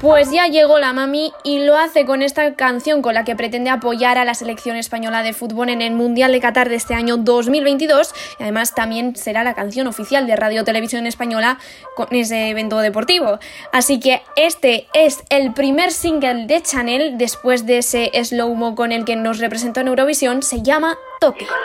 [0.00, 3.68] Pues ya llegó la mami y lo hace con esta canción con la que pretende
[3.70, 7.16] apoyar a la selección española de fútbol en el Mundial de Qatar de este año
[7.16, 11.58] 2022 y además también será la canción oficial de Radio Televisión Española
[11.96, 13.40] con ese evento deportivo.
[13.72, 19.04] Así que este es el primer single de Chanel después de ese slow-mo con el
[19.04, 21.46] que nos representó en Eurovisión, se llama Toque.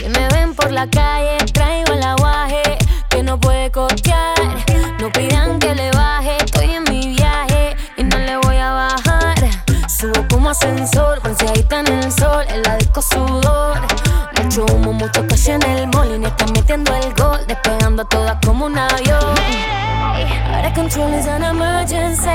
[0.00, 1.19] Si me ven por la calle,
[10.50, 13.78] como ascensor, bronceadita en el sol, el la disco sudor.
[14.42, 18.36] Mucho humo, mucho cash en el mall y ni está metiendo el gol, despegando todas
[18.44, 19.34] como un avión.
[20.52, 22.30] Ahora control is an emergency,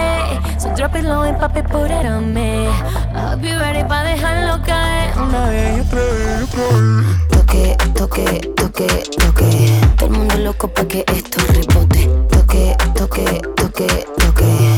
[0.57, 2.67] so drop it low and papi, put it on me.
[3.13, 7.27] I'll be ready pa' dejarlo caer una vez y otra vez y otra vez.
[7.31, 9.79] Toque, toque, toque, toque.
[9.97, 12.07] Todo el mundo loco pa' que esto rebote.
[12.29, 14.74] Toque, toque, toque, toque.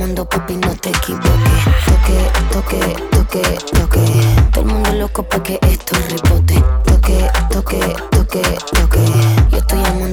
[0.00, 1.64] Amando, papi, no te equivoques.
[1.84, 2.16] Toque,
[2.52, 3.42] toque, toque,
[3.78, 4.00] toque.
[4.50, 6.54] Todo el mundo loco pa' que esto rebote.
[6.86, 9.39] Toque, toque, toque, toque.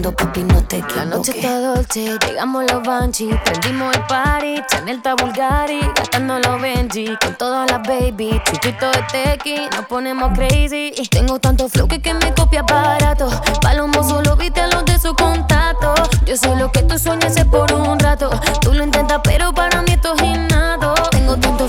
[0.08, 0.96] No te equivoques.
[0.96, 6.62] La noche está dolce, llegamos los Banshee, prendimos el party, Chanel está Bulgari, gastando los
[6.62, 10.94] Benji, con todas las baby, chupito de tequi, nos ponemos crazy.
[10.96, 13.30] Y tengo tanto flow que, que me copia barato,
[13.62, 15.94] Palomo solo viste a los de su contacto.
[16.26, 18.30] Yo sé lo que tú sueñas es por un rato,
[18.62, 20.57] tú lo intentas pero para mí esto es innato.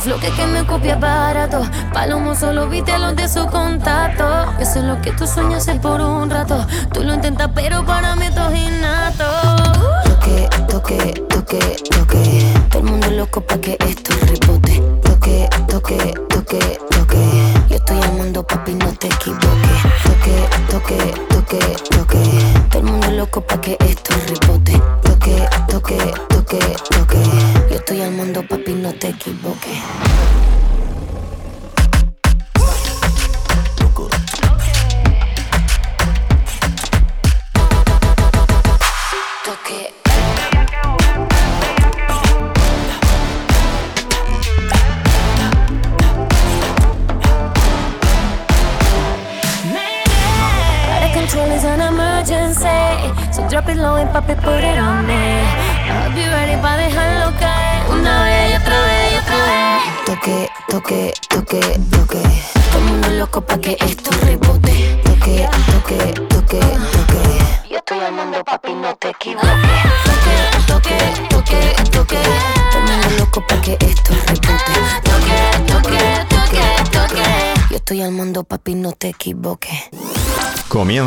[0.01, 1.61] Flow que, que me copia barato,
[1.93, 4.25] Palomo solo viste los de su contacto.
[4.59, 8.15] Yo sé lo que tú sueñas es por un rato, tú lo intentas pero para
[8.15, 9.25] mí es innato.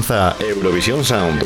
[0.01, 1.43] Comienza Eurovisión Sound.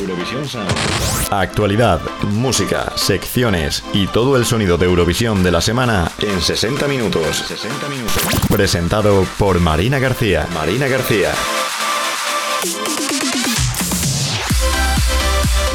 [1.29, 7.43] Actualidad, música, secciones y todo el sonido de Eurovisión de la semana en 60 minutos.
[7.49, 8.23] 60 minutos.
[8.49, 10.47] Presentado por Marina García.
[10.53, 11.33] Marina García.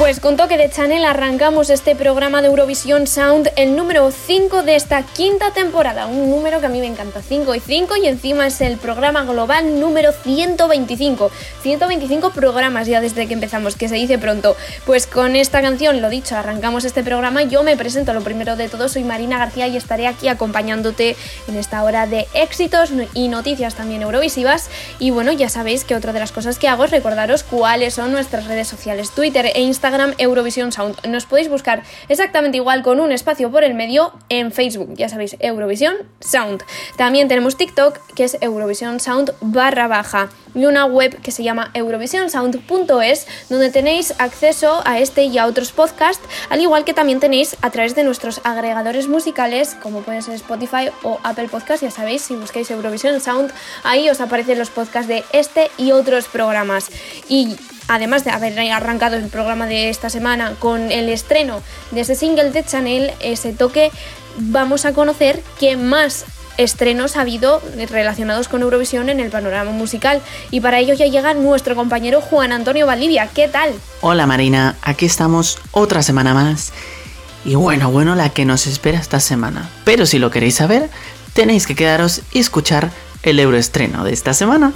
[0.00, 4.74] Pues con toque de Chanel arrancamos este programa de Eurovisión Sound, el número 5 de
[4.74, 6.06] esta quinta temporada.
[6.06, 9.24] Un número que a mí me encanta, 5 y 5, y encima es el programa
[9.24, 11.30] global número 125.
[11.60, 14.56] 125 programas ya desde que empezamos, que se dice pronto.
[14.86, 17.42] Pues con esta canción, lo dicho, arrancamos este programa.
[17.42, 21.16] Yo me presento, lo primero de todo, soy Marina García y estaré aquí acompañándote
[21.48, 24.70] en esta hora de éxitos y noticias también eurovisivas.
[24.98, 28.12] Y bueno, ya sabéis que otra de las cosas que hago es recordaros cuáles son
[28.12, 31.06] nuestras redes sociales, Twitter e Instagram Eurovisión Sound.
[31.06, 35.36] Nos podéis buscar exactamente igual con un espacio por el medio en Facebook, ya sabéis,
[35.40, 36.62] Eurovisión Sound.
[36.96, 41.49] También tenemos TikTok, que es Eurovisión Sound barra baja, y una web que se llama
[41.74, 47.56] eurovisionsound.es, donde tenéis acceso a este y a otros podcasts, al igual que también tenéis
[47.62, 52.22] a través de nuestros agregadores musicales, como pueden ser Spotify o Apple Podcast, ya sabéis,
[52.22, 53.52] si buscáis Eurovisión Sound,
[53.84, 56.90] ahí os aparecen los podcasts de este y otros programas.
[57.28, 57.56] Y
[57.88, 62.50] además de haber arrancado el programa de esta semana con el estreno de ese single
[62.50, 63.90] de Chanel, ese toque,
[64.36, 66.24] vamos a conocer qué más
[66.62, 70.20] estrenos ha habido relacionados con Eurovisión en el panorama musical.
[70.50, 73.28] Y para ello ya llega nuestro compañero Juan Antonio Valdivia.
[73.34, 73.72] ¿Qué tal?
[74.00, 76.72] Hola Marina, aquí estamos otra semana más.
[77.44, 79.70] Y bueno, bueno, la que nos espera esta semana.
[79.84, 80.90] Pero si lo queréis saber,
[81.32, 82.90] tenéis que quedaros y escuchar
[83.22, 84.72] el euroestreno de esta semana.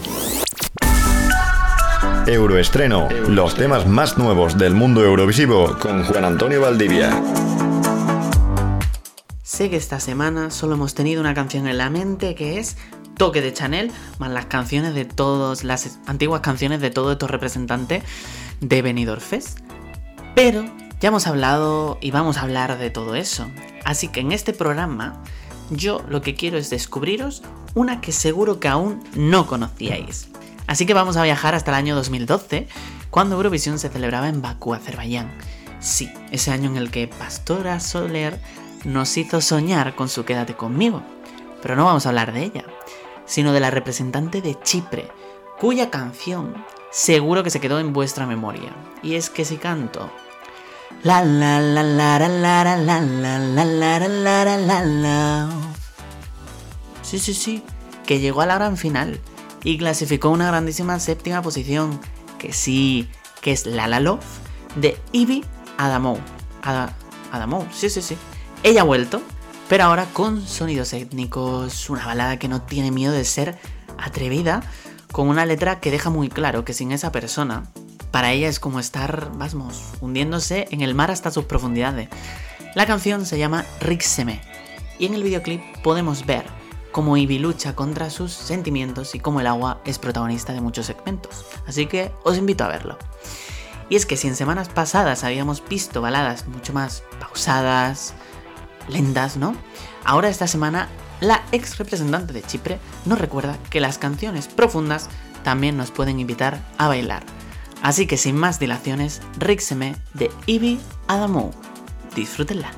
[2.26, 7.20] Euroestreno, los temas más nuevos del mundo eurovisivo con Juan Antonio Valdivia.
[9.54, 12.76] Sé que esta semana solo hemos tenido una canción en la mente que es
[13.16, 18.02] toque de Chanel, más las canciones de todas las antiguas canciones de todos estos representantes
[18.60, 19.60] de Benidorm Fest.
[20.34, 20.64] Pero
[20.98, 23.46] ya hemos hablado y vamos a hablar de todo eso.
[23.84, 25.22] Así que en este programa
[25.70, 27.44] yo lo que quiero es descubriros
[27.76, 30.30] una que seguro que aún no conocíais.
[30.66, 32.66] Así que vamos a viajar hasta el año 2012,
[33.08, 35.30] cuando Eurovisión se celebraba en Bakú, Azerbaiyán.
[35.78, 38.40] Sí, ese año en el que Pastora Soler
[38.84, 41.02] nos hizo soñar con su Quédate conmigo.
[41.62, 42.64] Pero no vamos a hablar de ella,
[43.26, 45.10] sino de la representante de Chipre,
[45.58, 46.54] cuya canción
[46.90, 48.72] seguro que se quedó en vuestra memoria.
[49.02, 50.10] Y es que si canto
[51.02, 55.48] la la la la la la la la la la la la la la
[57.02, 57.62] Sí, sí, sí,
[58.06, 59.20] que llegó a la gran final
[59.62, 62.00] y clasificó una grandísima séptima posición,
[62.38, 63.08] que sí,
[63.40, 64.24] que es La La Love
[64.76, 65.44] de Ivy
[65.78, 66.18] Adamou.
[67.32, 68.16] Adamou, sí, sí, sí.
[68.64, 69.20] Ella ha vuelto,
[69.68, 73.58] pero ahora con sonidos étnicos, una balada que no tiene miedo de ser
[73.98, 74.62] atrevida,
[75.12, 77.64] con una letra que deja muy claro que sin esa persona,
[78.10, 82.08] para ella es como estar, vamos, hundiéndose en el mar hasta sus profundidades.
[82.74, 84.40] La canción se llama Rixeme
[84.98, 86.46] y en el videoclip podemos ver
[86.90, 91.44] cómo Ivy lucha contra sus sentimientos y cómo el agua es protagonista de muchos segmentos.
[91.66, 92.96] Así que os invito a verlo.
[93.90, 98.14] Y es que si en semanas pasadas habíamos visto baladas mucho más pausadas,
[98.88, 99.54] lentas, ¿no?
[100.04, 100.88] Ahora esta semana
[101.20, 105.08] la ex representante de Chipre nos recuerda que las canciones profundas
[105.42, 107.22] también nos pueden invitar a bailar.
[107.82, 111.52] Así que sin más dilaciones, Rixeme de Ivy Adamou.
[112.16, 112.70] Disfrútenla.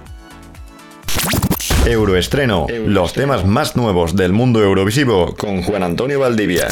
[1.84, 6.68] Euroestreno, los temas más nuevos del mundo eurovisivo con Juan Antonio Valdivia.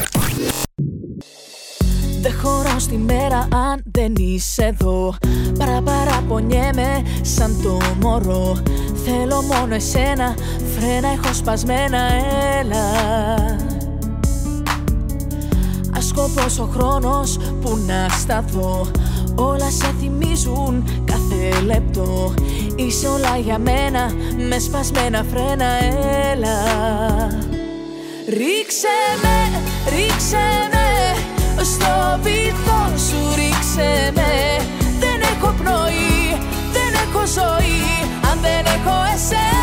[2.24, 5.14] Δεν χωρώ στη μέρα αν δεν είσαι εδώ.
[5.58, 8.56] Παρα παραπονιέμαι σαν το μωρό.
[9.04, 10.34] Θέλω μόνο εσένα,
[10.76, 11.98] φρένα έχω σπασμένα,
[12.60, 12.84] έλα.
[15.96, 18.86] Ασκοπός ο χρόνος που να σταθώ.
[19.34, 22.34] Όλα σε θυμίζουν κάθε λεπτό.
[22.76, 24.12] Είσαι όλα για μένα
[24.48, 25.66] με σπασμένα φρένα
[26.32, 26.56] έλα.
[28.28, 29.60] Ρίξε με,
[29.90, 30.83] ρίξε με
[31.64, 34.64] Στο βυθό σου ρίξε με.
[34.98, 36.40] Δεν έχω πνοή,
[36.72, 37.82] δεν έχω ζωή.
[38.30, 39.53] Αν δεν έχω εσένα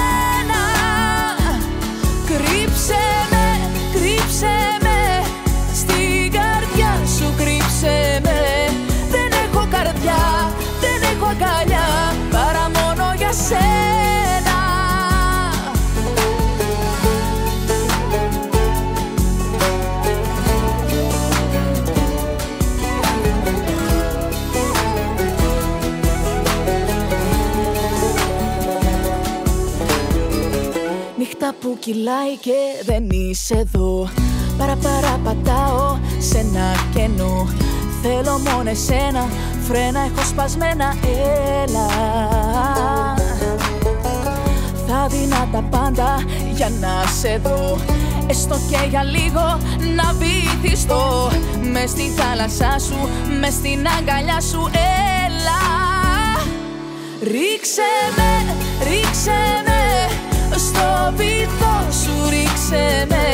[31.72, 34.10] που κυλάει και δεν είσαι εδώ.
[34.58, 34.76] Παρα
[35.24, 37.48] πατάω σε ένα κενό.
[38.02, 39.28] Θέλω μόνο εσένα
[39.68, 40.96] Φρένα έχω σπασμένα
[41.64, 41.88] έλα.
[44.88, 46.24] Θα δίνα τα πάντα
[46.54, 47.78] για να σε δω.
[48.28, 49.58] Έστω και για λίγο
[49.96, 51.32] να βυθιστώ.
[51.72, 53.10] Μες στη θάλασσά σου,
[53.40, 54.70] μες στην αγκαλιά σου
[55.26, 55.62] έλα.
[57.22, 59.71] Ρίξε με, ρίξε με
[60.82, 63.26] Στο βυθό σου ρίξε με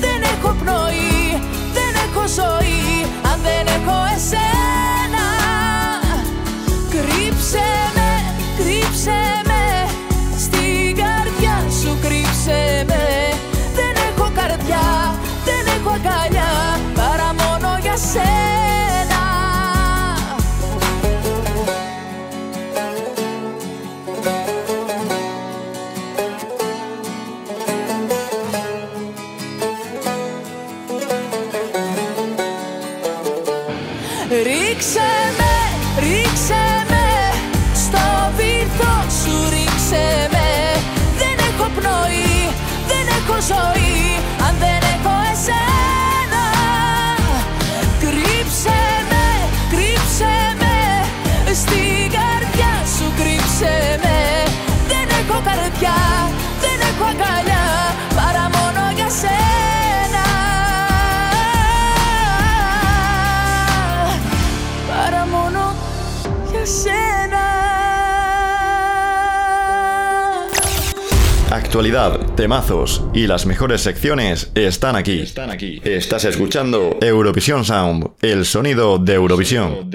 [0.00, 1.42] Δεν έχω πνοή,
[1.72, 3.06] δεν έχω ζωή.
[3.32, 5.26] Αν δεν έχω εσένα
[6.90, 8.10] Κρύψε με,
[8.56, 9.37] κρύψε με
[71.68, 75.20] Actualidad, temazos y las mejores secciones están aquí.
[75.20, 75.82] Están aquí.
[75.84, 79.86] Estás escuchando Eurovisión Sound, el sonido de Eurovisión.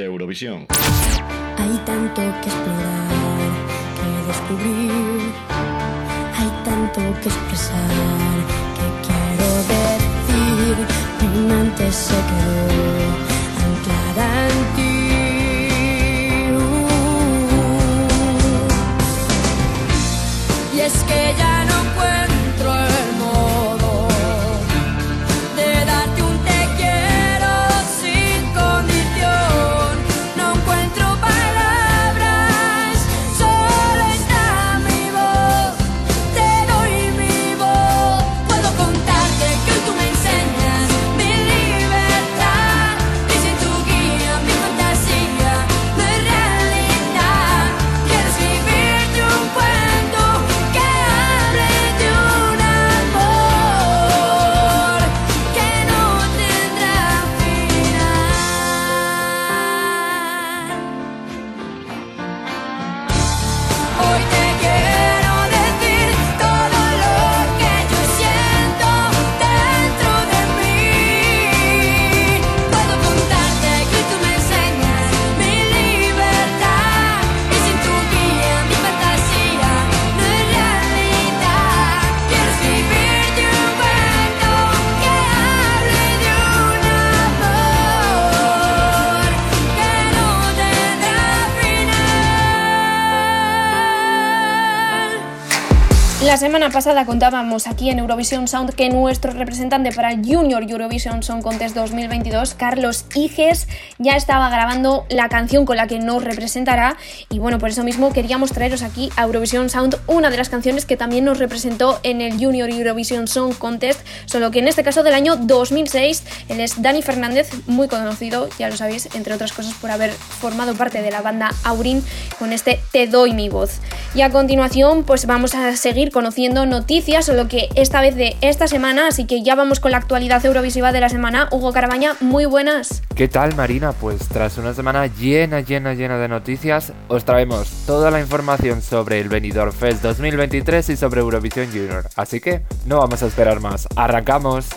[96.33, 101.43] La semana pasada contábamos aquí en Eurovision Sound que nuestro representante para Junior Eurovision Song
[101.43, 103.67] Contest 2022, Carlos Iges,
[103.99, 106.97] ya estaba grabando la canción con la que nos representará
[107.29, 110.87] y bueno, por eso mismo queríamos traeros aquí a Eurovision Sound una de las canciones
[110.87, 115.03] que también nos representó en el Junior Eurovision Song Contest, solo que en este caso
[115.03, 119.75] del año 2006, él es Dani Fernández, muy conocido, ya lo sabéis, entre otras cosas
[119.75, 122.03] por haber formado parte de la banda Aurin
[122.39, 123.81] con este Te doy mi voz.
[124.15, 128.65] Y a continuación, pues vamos a seguir conociendo noticias, solo que esta vez de esta
[128.69, 131.49] semana, así que ya vamos con la actualidad eurovisiva de la semana.
[131.51, 133.01] Hugo Carabaña, muy buenas.
[133.13, 133.91] ¿Qué tal Marina?
[133.91, 139.19] Pues tras una semana llena, llena, llena de noticias, os traemos toda la información sobre
[139.19, 142.07] el Benidorm Fest 2023 y sobre Eurovisión Junior.
[142.15, 144.67] Así que no vamos a esperar más, ¡arrancamos!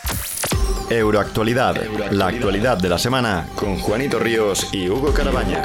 [0.91, 1.77] Euroactualidad,
[2.11, 5.63] la actualidad de la semana con Juanito Ríos y Hugo Carabaña.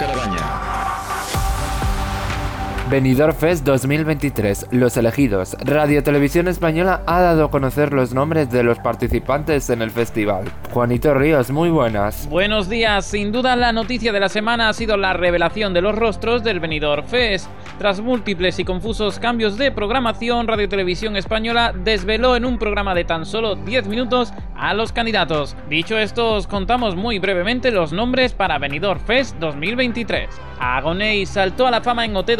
[2.91, 5.55] Benidorm Fest 2023, los elegidos.
[5.63, 10.43] Radio Televisión Española ha dado a conocer los nombres de los participantes en el festival.
[10.73, 12.27] Juanito Ríos, muy buenas.
[12.27, 15.95] Buenos días, sin duda la noticia de la semana ha sido la revelación de los
[15.95, 17.47] rostros del Benidorm Fest.
[17.77, 23.05] Tras múltiples y confusos cambios de programación, Radio Televisión Española desveló en un programa de
[23.05, 25.55] tan solo 10 minutos a los candidatos.
[25.69, 30.27] Dicho esto, os contamos muy brevemente los nombres para Benidorm Fest 2023.
[30.59, 32.31] Agoney saltó a la fama en OT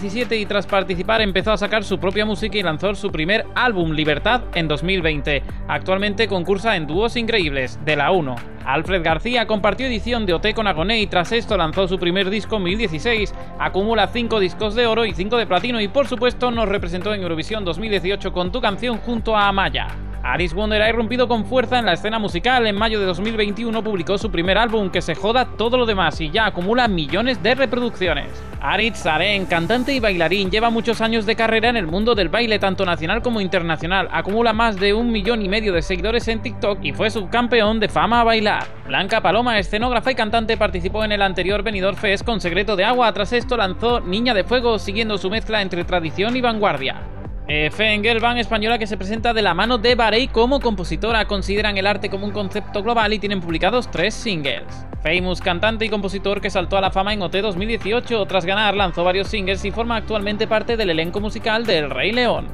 [0.00, 3.90] 2017 y tras participar empezó a sacar su propia música y lanzó su primer álbum
[3.90, 5.42] Libertad en 2020.
[5.68, 8.34] Actualmente concursa en Dúos Increíbles, de la 1.
[8.64, 12.56] Alfred García compartió edición de OT con Agoney y tras esto lanzó su primer disco
[12.56, 13.34] en 2016.
[13.58, 17.20] Acumula 5 discos de oro y 5 de platino y por supuesto nos representó en
[17.20, 19.88] Eurovisión 2018 con tu canción junto a Amaya.
[20.22, 22.66] Alice Wonder ha irrumpido con fuerza en la escena musical.
[22.66, 26.30] En mayo de 2021 publicó su primer álbum, que se joda todo lo demás, y
[26.30, 28.28] ya acumula millones de reproducciones.
[28.60, 32.58] Aritz Saren, cantante y bailarín, lleva muchos años de carrera en el mundo del baile,
[32.58, 34.08] tanto nacional como internacional.
[34.12, 37.88] Acumula más de un millón y medio de seguidores en TikTok y fue subcampeón de
[37.88, 38.64] fama a bailar.
[38.86, 43.12] Blanca Paloma, escenógrafa y cantante, participó en el anterior Benidorm Fest con Secreto de Agua.
[43.14, 47.19] Tras esto lanzó Niña de Fuego, siguiendo su mezcla entre tradición y vanguardia.
[47.52, 51.88] Eh, Engelban, española que se presenta de la mano de Barei como compositora, consideran el
[51.88, 54.62] arte como un concepto global y tienen publicados tres singles.
[55.02, 59.02] Famous, cantante y compositor que saltó a la fama en OT 2018, tras ganar lanzó
[59.02, 62.46] varios singles y forma actualmente parte del elenco musical del Rey León.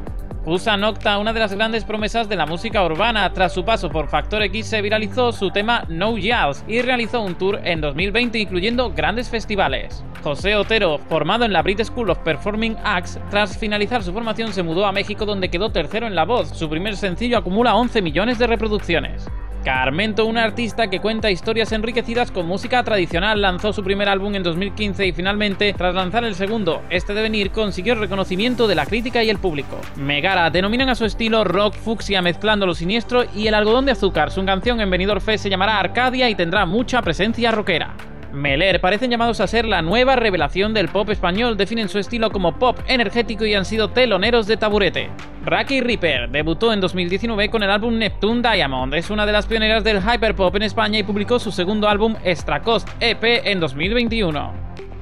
[0.49, 4.07] Usa Nocta, una de las grandes promesas de la música urbana, tras su paso por
[4.07, 8.93] Factor X se viralizó su tema No Yells y realizó un tour en 2020 incluyendo
[8.93, 10.05] grandes festivales.
[10.23, 14.62] José Otero, formado en la Brit School of Performing Arts, tras finalizar su formación se
[14.62, 16.50] mudó a México donde quedó tercero en La Voz.
[16.50, 19.26] Su primer sencillo acumula 11 millones de reproducciones.
[19.66, 24.44] Carmento, una artista que cuenta historias enriquecidas con música tradicional, lanzó su primer álbum en
[24.44, 29.28] 2015 y finalmente, tras lanzar el segundo, este devenir, consiguió reconocimiento de la crítica y
[29.28, 29.80] el público.
[29.96, 34.30] Megara denominan a su estilo rock fucsia mezclando lo siniestro y el algodón de azúcar.
[34.30, 37.96] Su canción en Benidorm Fest se llamará Arcadia y tendrá mucha presencia rockera.
[38.37, 42.59] Meler parecen llamados a ser la nueva revelación del pop español, definen su estilo como
[42.59, 45.09] pop energético y han sido teloneros de taburete.
[45.43, 49.85] Raki Reaper debutó en 2019 con el álbum Neptune Diamond, es una de las pioneras
[49.85, 54.52] del hyperpop en España y publicó su segundo álbum Extra Cost EP en 2021.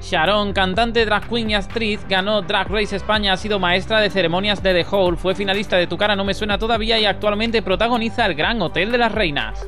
[0.01, 4.63] Sharon, cantante, drag queen y actriz, ganó Drag Race España, ha sido maestra de ceremonias
[4.63, 8.25] de The Hole, fue finalista de Tu cara no me suena todavía y actualmente protagoniza
[8.27, 9.67] el Gran Hotel de las Reinas.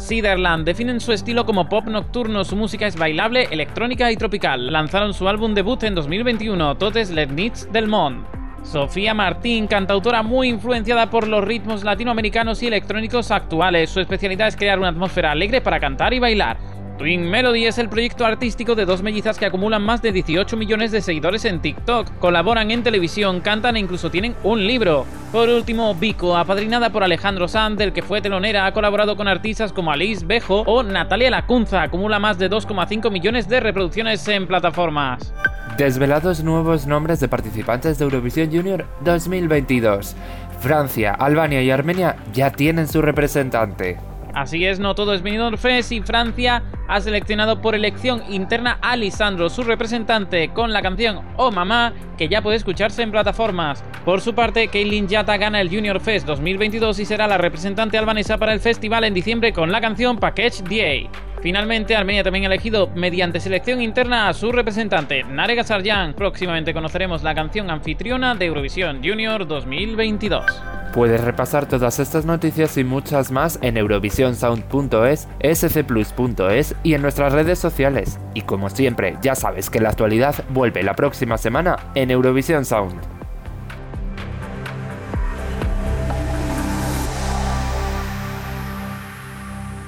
[0.00, 4.72] Ciderland definen su estilo como pop nocturno, su música es bailable, electrónica y tropical.
[4.72, 8.26] Lanzaron su álbum debut en 2021, Totes les Nits del Monde.
[8.62, 13.90] Sofía Martín, cantautora muy influenciada por los ritmos latinoamericanos y electrónicos actuales.
[13.90, 16.69] Su especialidad es crear una atmósfera alegre para cantar y bailar.
[17.00, 20.92] Twin Melody es el proyecto artístico de dos mellizas que acumulan más de 18 millones
[20.92, 25.06] de seguidores en TikTok, colaboran en televisión, cantan e incluso tienen un libro.
[25.32, 29.72] Por último, Vico, apadrinada por Alejandro Sanz, del que fue telonera, ha colaborado con artistas
[29.72, 35.32] como Alice Bejo o Natalia Lacunza, acumula más de 2,5 millones de reproducciones en plataformas.
[35.78, 40.16] Desvelados nuevos nombres de participantes de Eurovisión Junior 2022.
[40.60, 43.96] Francia, Albania y Armenia ya tienen su representante.
[44.34, 48.96] Así es, no todo es Benidorm Fest y Francia ha seleccionado por elección interna a
[48.96, 53.84] Lisandro, su representante, con la canción Oh Mamá, que ya puede escucharse en plataformas.
[54.04, 58.38] Por su parte, Kaylin Yata gana el Junior Fest 2022 y será la representante albanesa
[58.38, 61.29] para el festival en diciembre con la canción Package DA.
[61.42, 66.12] Finalmente, Armenia también ha elegido mediante selección interna a su representante, Nare Sarjan.
[66.14, 70.44] Próximamente conoceremos la canción anfitriona de Eurovisión Junior 2022.
[70.92, 77.58] Puedes repasar todas estas noticias y muchas más en eurovisionsound.es, scplus.es y en nuestras redes
[77.58, 78.18] sociales.
[78.34, 83.19] Y como siempre, ya sabes que la actualidad vuelve la próxima semana en Eurovisión Sound.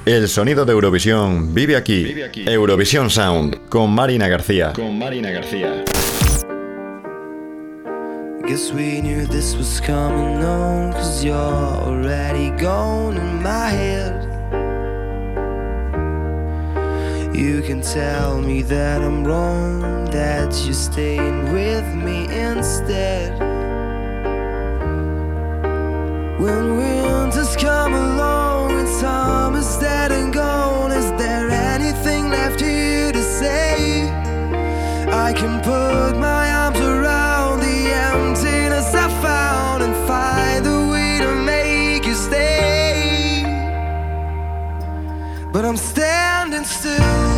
[0.05, 2.13] El sonido de Eurovisión vive aquí.
[2.47, 4.73] Eurovisión Sound con Marina García.
[4.75, 5.85] Con Marina García.
[8.45, 14.29] Guess we knew this was coming on, cause you're already gone in my head.
[17.33, 23.39] You can tell me that I'm wrong, that you're staying with me instead.
[26.41, 28.89] When winter's come along and
[29.63, 34.09] summer's dead and gone, is there anything left to say?
[35.09, 41.35] I can put my arms around the emptiness I found and find a way to
[41.45, 43.45] make you stay.
[45.53, 47.32] But I'm standing still,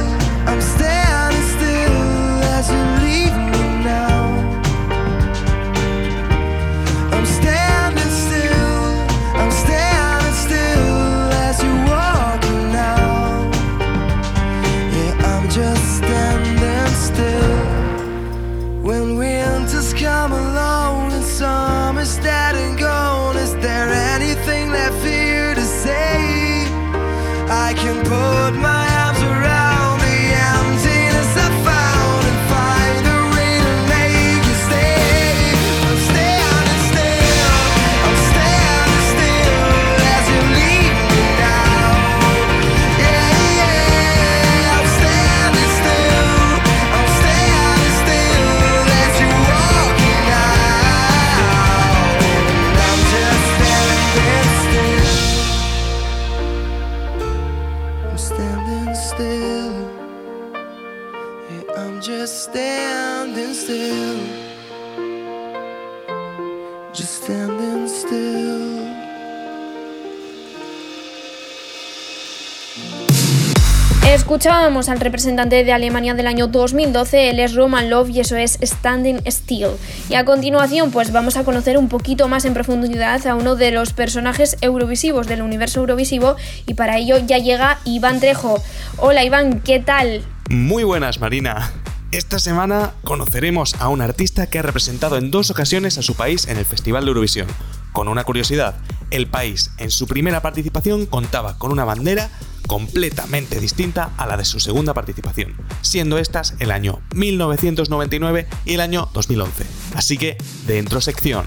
[74.34, 78.58] Escuchábamos al representante de Alemania del año 2012, él es Roman Love y eso es
[78.60, 79.68] Standing Still.
[80.08, 83.70] Y a continuación pues vamos a conocer un poquito más en profundidad a uno de
[83.70, 86.34] los personajes eurovisivos del universo eurovisivo
[86.66, 88.60] y para ello ya llega Iván Trejo.
[88.96, 90.24] Hola Iván, ¿qué tal?
[90.50, 91.70] Muy buenas, Marina.
[92.10, 96.48] Esta semana conoceremos a un artista que ha representado en dos ocasiones a su país
[96.48, 97.46] en el Festival de Eurovisión.
[97.92, 98.74] Con una curiosidad,
[99.12, 102.30] el país en su primera participación contaba con una bandera
[102.66, 108.80] completamente distinta a la de su segunda participación, siendo estas el año 1999 y el
[108.80, 109.64] año 2011.
[109.94, 111.46] Así que, dentro sección.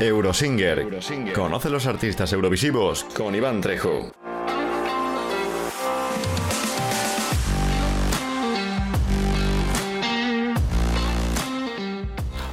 [0.00, 0.86] Eurosinger.
[1.34, 4.12] Conoce los artistas eurovisivos con Iván Trejo.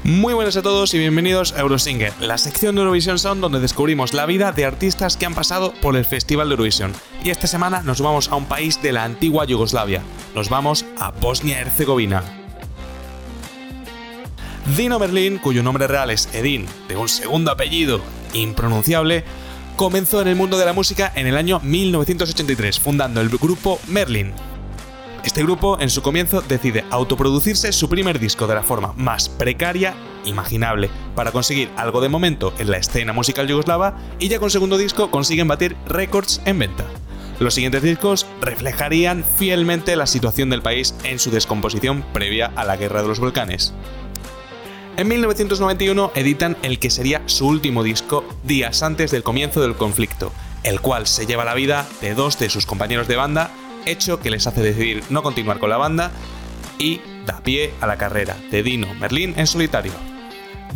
[0.05, 4.13] Muy buenas a todos y bienvenidos a Eurosinger, la sección de Eurovisión Sound donde descubrimos
[4.13, 6.93] la vida de artistas que han pasado por el Festival de Eurovisión.
[7.23, 10.03] Y esta semana nos vamos a un país de la antigua Yugoslavia.
[10.35, 12.21] Nos vamos a Bosnia-Herzegovina.
[14.77, 17.99] Dino Merlin, cuyo nombre real es Edin, de un segundo apellido
[18.33, 19.23] impronunciable,
[19.75, 24.33] comenzó en el mundo de la música en el año 1983, fundando el grupo Merlin,
[25.25, 29.95] este grupo, en su comienzo, decide autoproducirse su primer disco de la forma más precaria
[30.25, 34.77] imaginable, para conseguir algo de momento en la escena musical yugoslava y ya con segundo
[34.77, 36.85] disco consiguen batir récords en venta.
[37.39, 42.77] Los siguientes discos reflejarían fielmente la situación del país en su descomposición previa a la
[42.77, 43.73] Guerra de los Volcanes.
[44.97, 50.31] En 1991 editan el que sería su último disco días antes del comienzo del conflicto,
[50.63, 53.51] el cual se lleva la vida de dos de sus compañeros de banda,
[53.85, 56.11] hecho que les hace decidir no continuar con la banda
[56.77, 59.93] y da pie a la carrera de Dino Merlín en solitario.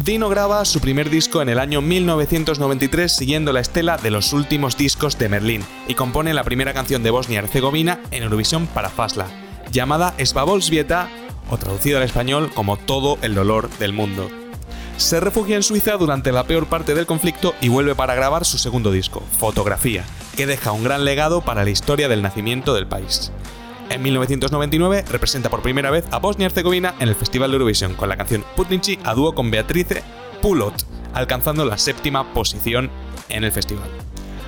[0.03, 4.77] Dino graba su primer disco en el año 1993 siguiendo la estela de los últimos
[4.77, 8.89] discos de Merlín y compone la primera canción de Bosnia y Herzegovina en Eurovisión para
[8.89, 9.27] Fasla,
[9.71, 11.09] llamada Svavolsvieta
[11.49, 14.29] o traducida al español como Todo el dolor del mundo.
[14.95, 18.57] Se refugia en Suiza durante la peor parte del conflicto y vuelve para grabar su
[18.57, 20.05] segundo disco, Fotografía,
[20.39, 23.29] que deja un gran legado para la historia del nacimiento del país.
[23.89, 27.93] En 1999 representa por primera vez a Bosnia y Herzegovina en el Festival de Eurovisión
[27.93, 30.01] con la canción Putnici a dúo con Beatrice
[30.41, 32.89] Pulot, alcanzando la séptima posición
[33.27, 33.89] en el festival.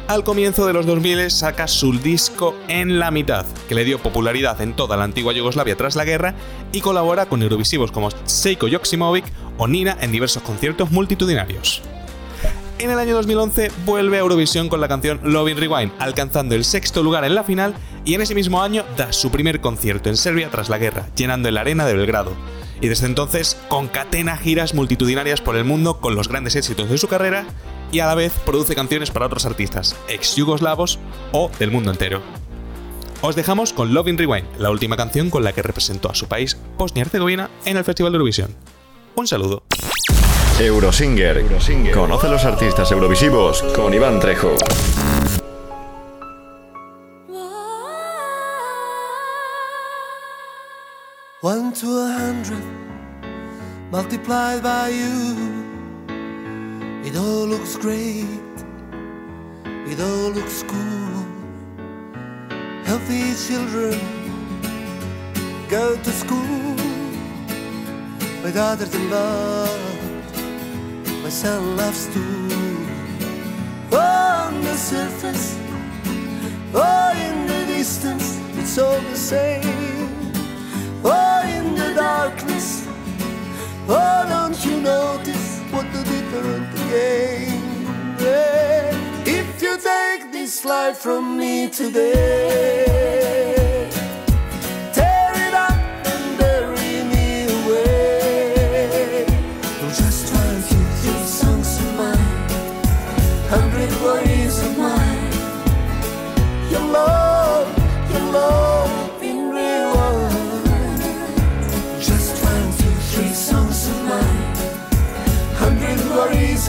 [0.07, 4.61] Al comienzo de los 2000 saca su disco En la mitad, que le dio popularidad
[4.61, 6.35] en toda la antigua Yugoslavia tras la guerra
[6.71, 9.25] y colabora con eurovisivos como Seiko Joksimovic
[9.57, 11.81] o Nina en diversos conciertos multitudinarios.
[12.81, 17.03] En el año 2011 vuelve a Eurovisión con la canción Loving Rewind, alcanzando el sexto
[17.03, 20.49] lugar en la final y en ese mismo año da su primer concierto en Serbia
[20.49, 22.33] tras la guerra, llenando el arena de Belgrado.
[22.81, 27.07] Y desde entonces concatena giras multitudinarias por el mundo con los grandes éxitos de su
[27.07, 27.45] carrera
[27.91, 30.97] y a la vez produce canciones para otros artistas, ex yugoslavos
[31.33, 32.23] o del mundo entero.
[33.21, 36.57] Os dejamos con Loving Rewind, la última canción con la que representó a su país,
[36.79, 38.55] Bosnia y Herzegovina, en el Festival de Eurovisión.
[39.13, 39.61] Un saludo.
[40.61, 41.43] Eurosinger.
[41.91, 44.55] Conoce los artistas eurovisivos con Iván Trejo.
[51.41, 52.63] One to a hundred
[53.91, 55.35] multiplied by you.
[57.03, 58.27] It all looks great.
[59.65, 61.25] It all looks cool.
[62.83, 63.99] Healthy children
[65.67, 66.75] go to school.
[68.43, 69.90] My daughter's in love.
[71.31, 72.49] My son loves too.
[73.95, 75.57] On the surface,
[76.73, 80.09] or in the distance, it's all the same.
[81.05, 82.85] Oh, in the darkness,
[83.87, 87.63] oh, don't you notice what the different again?
[88.19, 88.91] Yeah.
[89.25, 93.20] If you take this life from me today,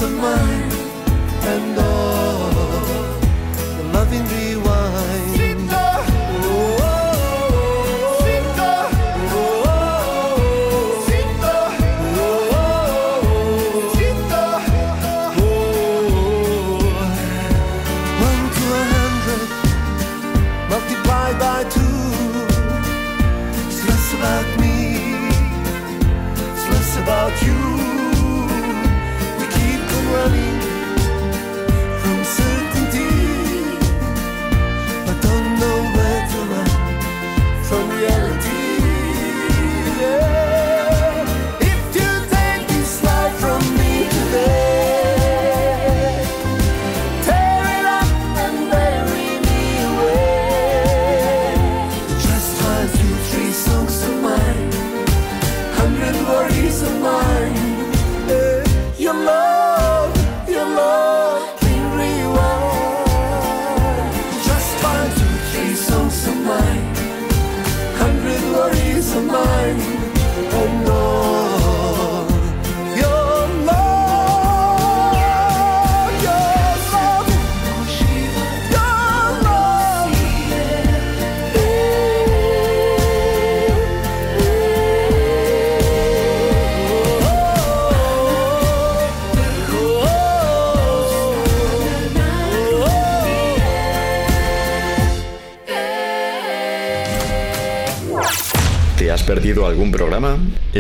[0.05, 0.25] of
[1.53, 2.51] and all.
[3.77, 4.25] The loving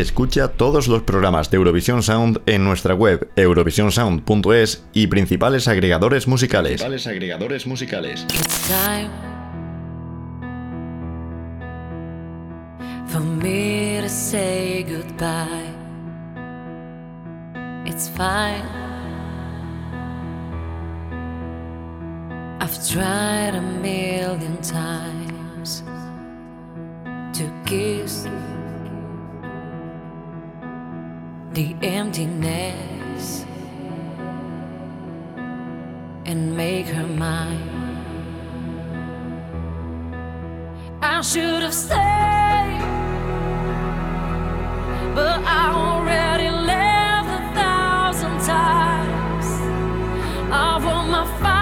[0.02, 6.82] Escucha todos los programas de Eurovision Sound en nuestra web eurovisionsound.es y principales agregadores musicales.
[14.82, 15.70] Goodbye.
[17.86, 18.66] It's fine.
[22.60, 25.84] I've tried a million times
[27.34, 28.26] to kiss.
[31.54, 33.44] the emptiness
[36.24, 37.68] and make her mine.
[41.02, 42.80] I should have stayed,
[45.14, 49.46] but I already left a thousand times.
[50.50, 51.61] I want my fire.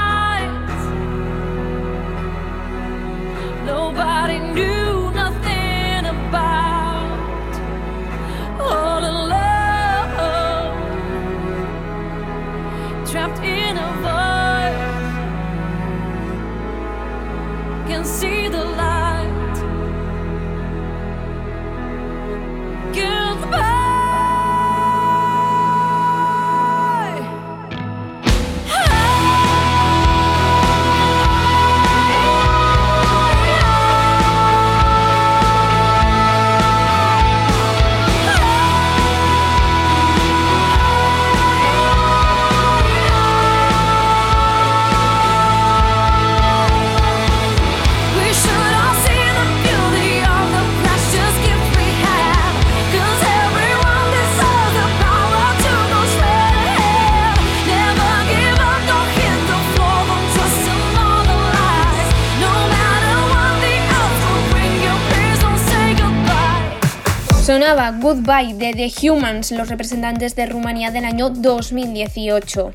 [67.61, 72.73] Sonaba Goodbye de The Humans, los representantes de Rumanía del año 2018.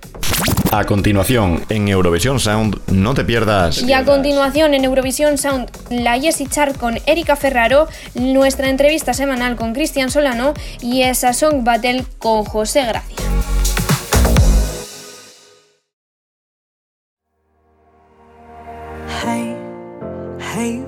[0.72, 3.82] A continuación, en Eurovisión Sound, no te pierdas.
[3.82, 9.56] Y a continuación, en Eurovisión Sound, la Jessie Char con Erika Ferraro, nuestra entrevista semanal
[9.56, 13.16] con Cristian Solano y esa Song Battle con José Gracia.
[19.24, 19.56] Hey,
[20.54, 20.86] hey.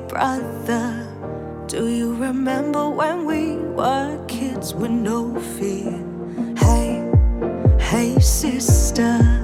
[1.67, 5.91] Do you remember when we were kids with no fear?
[6.55, 7.11] Hey,
[7.77, 9.36] hey, sister.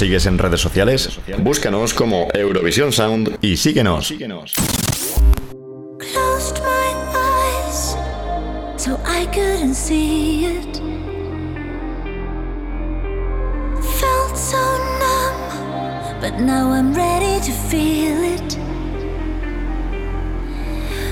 [0.00, 1.10] sigues en redes sociales,
[1.40, 4.14] búscanos como Eurovisión Sound y síguenos.
[16.20, 18.52] but now I'm ready to feel it.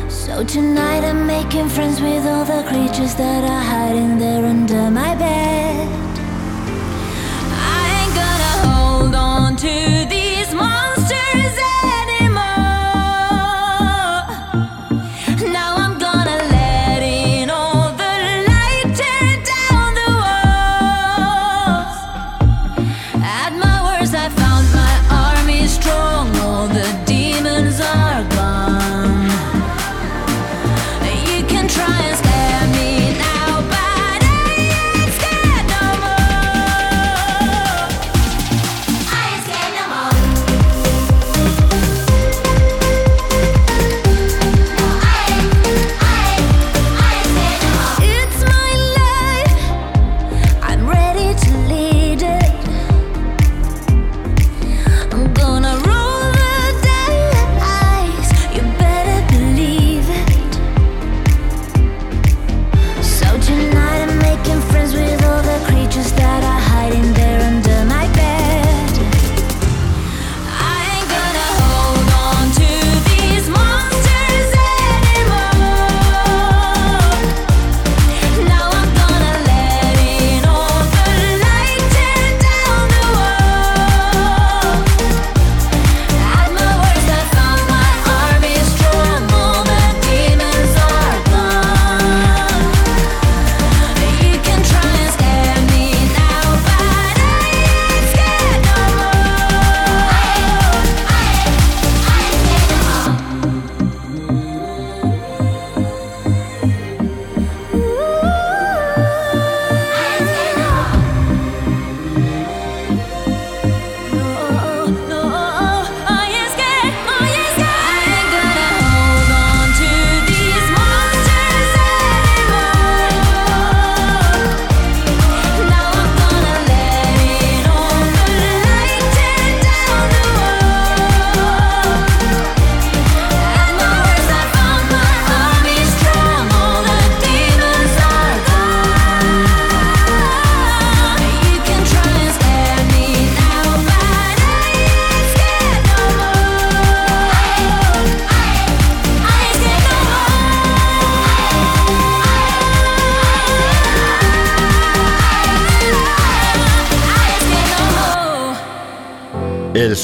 [0.09, 5.15] So tonight I'm making friends with all the creatures that are hiding there under my
[5.15, 5.98] bed.
[9.59, 10.08] To.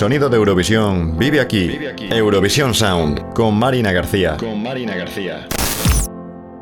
[0.05, 1.79] Sonido de Eurovisión vive aquí.
[2.11, 4.37] Eurovisión Sound con Marina García.
[4.37, 5.49] Con Marina García.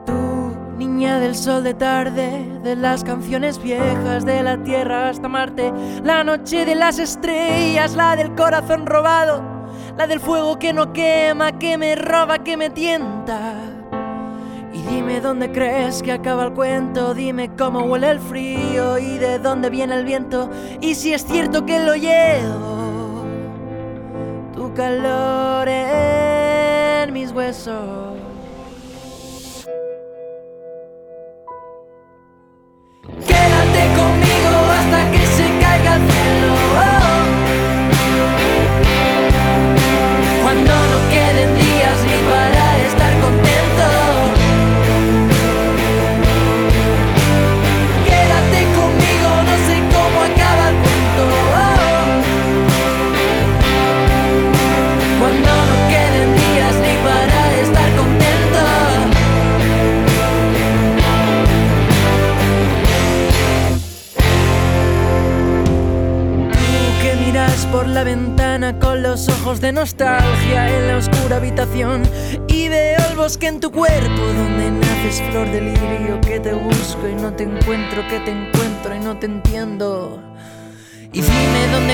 [0.06, 5.72] Tú, niña del sol de tarde, de las canciones viejas, de la tierra hasta Marte,
[6.04, 9.42] la noche de las estrellas, la del corazón robado,
[9.98, 13.54] la del fuego que no quema, que me roba, que me tienta.
[14.72, 19.40] Y dime dónde crees que acaba el cuento, dime cómo huele el frío y de
[19.40, 20.48] dónde viene el viento,
[20.80, 22.71] y si es cierto que lo llevo,
[24.74, 28.21] calor en mis huesos.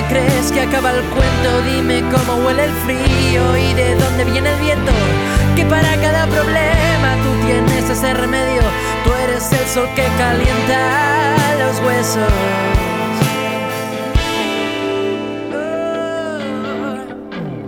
[0.08, 4.60] Crees que acaba el cuento, dime cómo huele el frío y de dónde viene el
[4.60, 4.92] viento.
[5.54, 8.62] Que para cada problema tú tienes ese remedio,
[9.04, 12.32] tú eres el sol que calienta los huesos.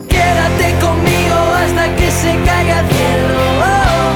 [0.09, 3.39] Quédate conmigo hasta que se caiga el cielo.
[3.61, 4.13] Oh,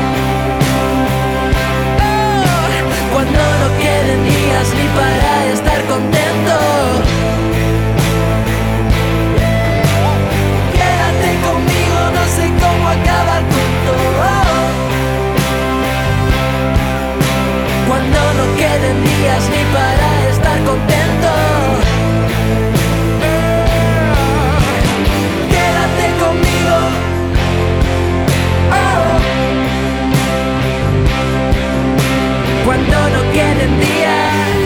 [2.00, 6.23] oh, cuando no queden días ni para estar contento.
[18.74, 21.30] Queden días ni para estar contento.
[25.52, 26.76] Quédate conmigo.
[28.72, 29.16] Oh.
[32.64, 34.63] Cuando no queden días.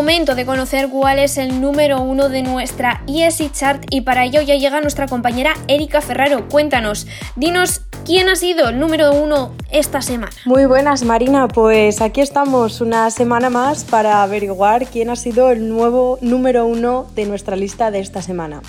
[0.00, 4.40] Momento de conocer cuál es el número uno de nuestra ESI Chart y para ello
[4.40, 6.48] ya llega nuestra compañera Erika Ferraro.
[6.48, 10.32] Cuéntanos, dinos quién ha sido el número uno esta semana.
[10.46, 15.68] Muy buenas Marina, pues aquí estamos una semana más para averiguar quién ha sido el
[15.68, 18.62] nuevo número uno de nuestra lista de esta semana.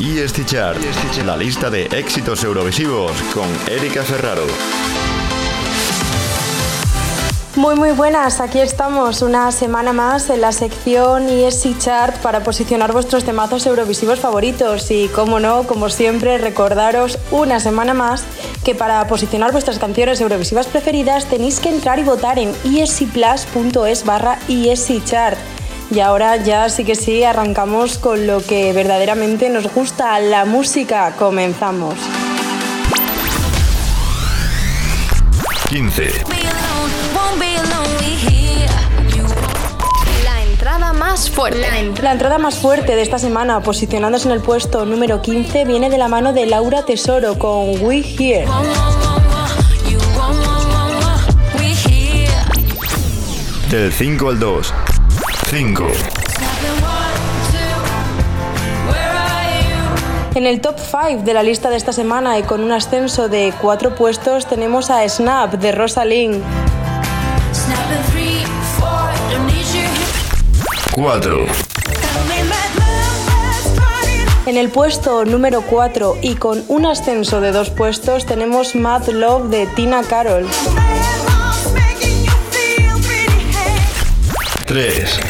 [0.00, 0.78] Y este chart,
[1.26, 4.46] la lista de éxitos eurovisivos con Erika Ferraro.
[7.58, 12.92] Muy muy buenas, aquí estamos una semana más en la sección ESC Chart para posicionar
[12.92, 18.22] vuestros temazos eurovisivos favoritos y como no, como siempre, recordaros una semana más
[18.64, 24.38] que para posicionar vuestras canciones eurovisivas preferidas tenéis que entrar y votar en escplus.es barra
[25.04, 25.36] Chart.
[25.90, 31.12] Y ahora ya sí que sí, arrancamos con lo que verdaderamente nos gusta, la música.
[31.18, 31.96] Comenzamos.
[35.70, 36.77] 15.
[41.18, 41.66] Más fuerte.
[42.00, 45.98] La entrada más fuerte de esta semana, posicionándose en el puesto número 15, viene de
[45.98, 48.46] la mano de Laura Tesoro con We Here.
[53.68, 54.74] Del 5 al 2.
[55.50, 55.86] 5.
[60.36, 63.52] En el top 5 de la lista de esta semana y con un ascenso de
[63.60, 66.67] 4 puestos tenemos a Snap de Rosalind.
[70.98, 71.46] 4.
[74.46, 79.44] En el puesto número 4 y con un ascenso de 2 puestos tenemos Mad Love
[79.48, 80.48] de Tina Carol.
[84.66, 85.20] 3.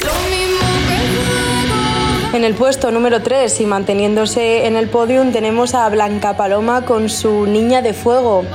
[2.32, 7.10] En el puesto número 3 y manteniéndose en el podium tenemos a Blanca Paloma con
[7.10, 8.46] su Niña de Fuego.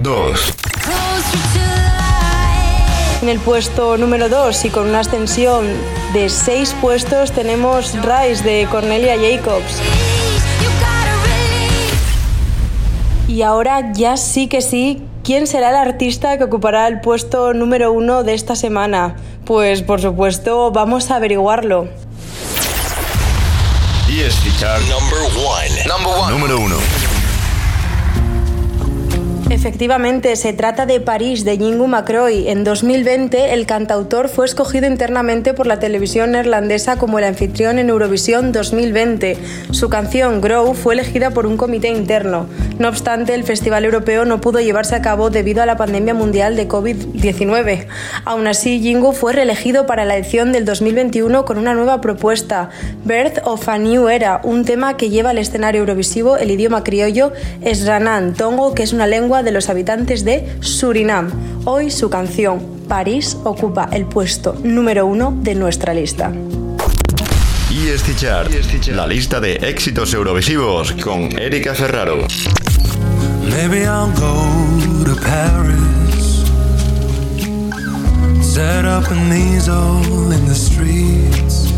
[0.00, 0.55] 2.
[3.26, 5.66] En el puesto número 2 y con una ascensión
[6.12, 9.82] de 6 puestos tenemos Rise de Cornelia Jacobs.
[13.26, 17.90] Y ahora ya sí que sí, ¿quién será el artista que ocupará el puesto número
[17.90, 19.16] 1 de esta semana?
[19.44, 21.88] Pues por supuesto vamos a averiguarlo.
[24.08, 25.84] Y es Chart Number one.
[25.84, 26.32] Number one.
[26.32, 26.76] número 1.
[29.48, 32.48] Efectivamente, se trata de París de Jingu Macroy.
[32.48, 37.88] En 2020, el cantautor fue escogido internamente por la televisión neerlandesa como el anfitrión en
[37.88, 39.36] Eurovisión 2020.
[39.70, 42.48] Su canción Grow fue elegida por un comité interno.
[42.80, 46.56] No obstante, el Festival Europeo no pudo llevarse a cabo debido a la pandemia mundial
[46.56, 47.86] de COVID-19.
[48.24, 52.70] Aún así, Jingu fue reelegido para la edición del 2021 con una nueva propuesta,
[53.04, 57.32] Birth of a New Era, un tema que lleva al escenario eurovisivo el idioma criollo
[57.62, 61.30] Esranan Tongo, que es una lengua de los habitantes de Surinam.
[61.64, 66.32] Hoy su canción París ocupa el puesto número uno de nuestra lista.
[67.70, 68.50] Y es Chart,
[68.88, 72.26] la lista de éxitos eurovisivos con Erika Ferraro.
[73.50, 76.44] Maybe I'll go to Paris.
[78.42, 81.70] Set up an easel in the streets.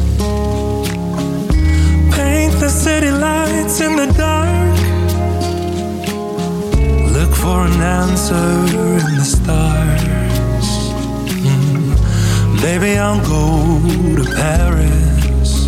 [2.15, 4.78] Paint the city lights in the dark.
[7.49, 10.69] For an answer in the stars.
[11.47, 11.97] Mm.
[12.61, 13.81] Maybe I'll go
[14.17, 15.67] to Paris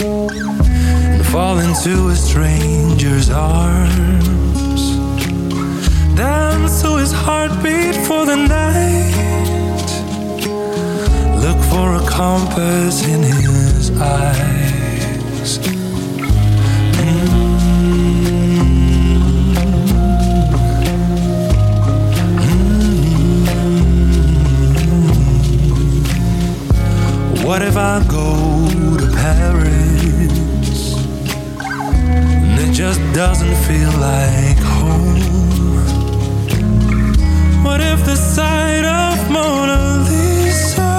[0.00, 4.96] and fall into a stranger's arms.
[6.16, 9.88] Dance to his heartbeat for the night.
[11.44, 15.75] Look for a compass in his eyes.
[27.56, 30.92] What if I go to Paris
[31.58, 35.16] and it just doesn't feel like home?
[37.64, 40.96] What if the sight of Mona Lisa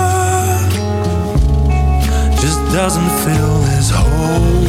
[2.42, 4.66] just doesn't fill this hole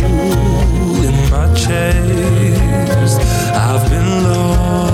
[1.07, 3.19] in my chest?
[3.55, 4.88] I've been longing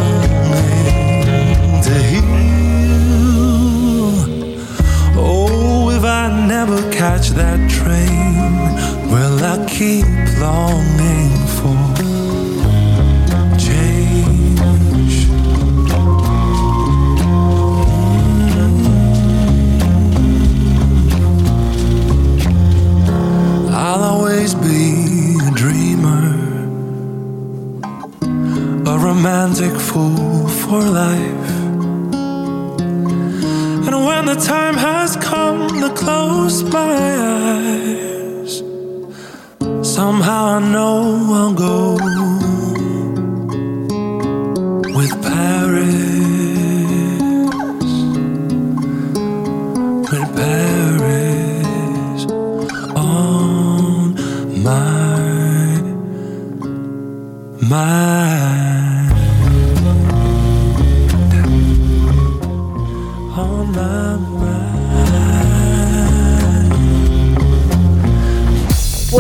[6.67, 8.55] never catch that train,
[9.11, 10.07] will I keep
[10.41, 11.77] longing for
[13.59, 15.29] change?
[23.71, 26.25] I'll always be a dreamer,
[28.87, 31.64] a romantic fool for life.
[34.25, 36.97] The time has come to close my
[38.49, 38.63] eyes,
[39.83, 41.03] somehow I know
[41.33, 42.14] I'll go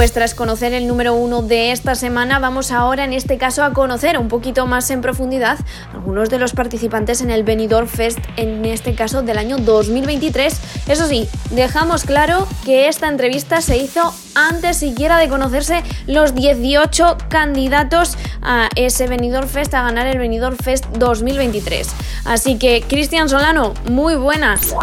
[0.04, 3.72] Pues tras conocer el número uno de esta semana, vamos ahora en este caso a
[3.72, 5.58] conocer un poquito más en profundidad
[5.94, 10.60] algunos de los participantes en el Benidorm Fest, en este caso del año 2023.
[10.88, 17.16] Eso sí, dejamos claro que esta entrevista se hizo antes siquiera de conocerse los 18
[17.30, 21.88] candidatos a ese Benidorm Fest, a ganar el Benidorm Fest 2023.
[22.26, 24.74] Así que, Cristian Solano, muy buenas.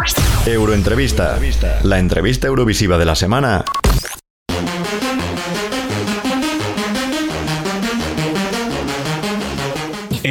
[0.46, 1.38] Euroentrevista,
[1.84, 3.64] la entrevista eurovisiva de la semana.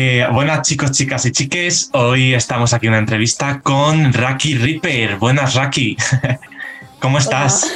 [0.03, 1.91] Eh, buenas chicos, chicas y chiques.
[1.93, 5.17] Hoy estamos aquí en una entrevista con Raki Ripper.
[5.17, 5.95] Buenas Raki.
[6.99, 7.71] ¿Cómo estás?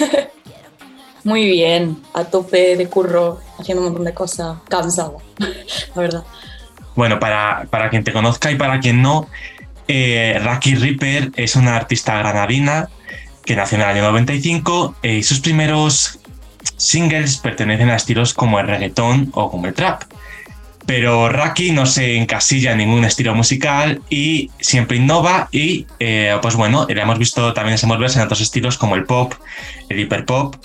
[1.23, 6.23] Muy bien, a tope de curro, haciendo un montón de cosas, cansado, la verdad.
[6.95, 9.27] Bueno, para, para quien te conozca y para quien no,
[9.87, 12.89] eh, Raki Ripper es una artista granadina
[13.45, 16.17] que nació en el año 95 eh, y sus primeros
[16.75, 20.05] singles pertenecen a estilos como el reggaetón o como el trap.
[20.85, 26.55] Pero Raki no se encasilla en ningún estilo musical y siempre innova y eh, pues
[26.55, 29.33] bueno, le hemos visto también desenvolverse en otros estilos como el pop,
[29.89, 30.55] el hiperpop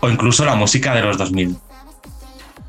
[0.00, 1.56] o incluso la música de los 2000.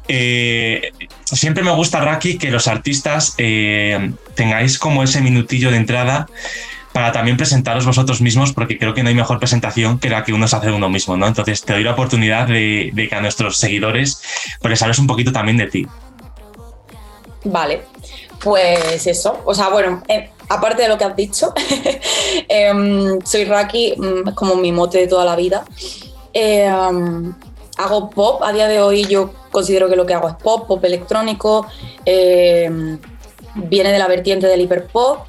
[0.08, 0.92] eh,
[1.26, 6.28] siempre me gusta, Raki, que los artistas eh, tengáis como ese minutillo de entrada
[6.94, 10.34] para también presentaros vosotros mismos, porque creo que no hay mejor presentación que la que
[10.34, 11.28] uno se hace uno mismo, ¿no?
[11.28, 14.22] Entonces te doy la oportunidad de, de que a nuestros seguidores
[14.60, 15.88] pues les hables un poquito también de ti.
[17.44, 17.84] Vale,
[18.44, 19.40] pues eso.
[19.46, 21.54] O sea, bueno, eh, aparte de lo que has dicho,
[22.48, 25.66] em, soy Raki, mm, es como mi mote de toda la vida.
[26.34, 27.34] Em,
[27.78, 30.84] hago pop, a día de hoy yo considero que lo que hago es pop, pop
[30.86, 31.66] electrónico,
[32.06, 33.00] em,
[33.56, 35.20] viene de la vertiente del hiperpop.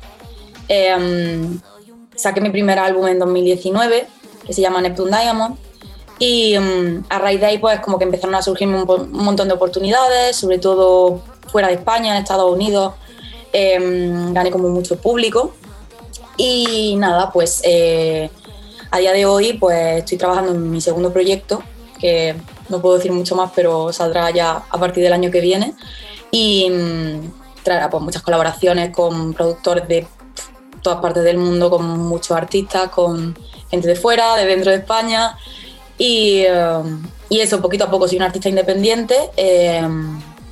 [2.14, 4.06] Saqué mi primer álbum en 2019,
[4.46, 5.56] que se llama Neptune Diamond.
[6.18, 6.54] Y
[7.08, 10.58] a raíz de ahí, pues como que empezaron a surgirme un montón de oportunidades, sobre
[10.58, 11.22] todo
[11.52, 12.94] fuera de España, en Estados Unidos.
[13.52, 15.54] Em, gané como mucho público.
[16.38, 18.30] Y nada, pues eh,
[18.90, 21.62] a día de hoy, pues estoy trabajando en mi segundo proyecto,
[22.00, 22.34] que
[22.70, 25.74] no puedo decir mucho más, pero saldrá ya a partir del año que viene.
[26.30, 30.06] Y mm, traerá pues muchas colaboraciones con productores de
[30.80, 33.36] todas partes del mundo, con muchos artistas, con
[33.70, 35.36] gente de fuera, de dentro de España.
[35.98, 36.82] Y, eh,
[37.28, 39.14] y eso, poquito a poco soy un artista independiente.
[39.36, 39.86] eh,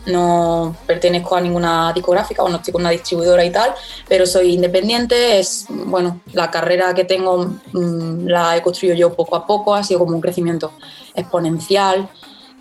[0.06, 3.72] no pertenezco a ninguna discográfica o no estoy con una distribuidora y tal,
[4.08, 5.38] pero soy independiente.
[5.38, 9.82] Es, bueno, la carrera que tengo mm, la he construido yo poco a poco, ha
[9.82, 10.72] sido como un crecimiento
[11.14, 12.08] exponencial.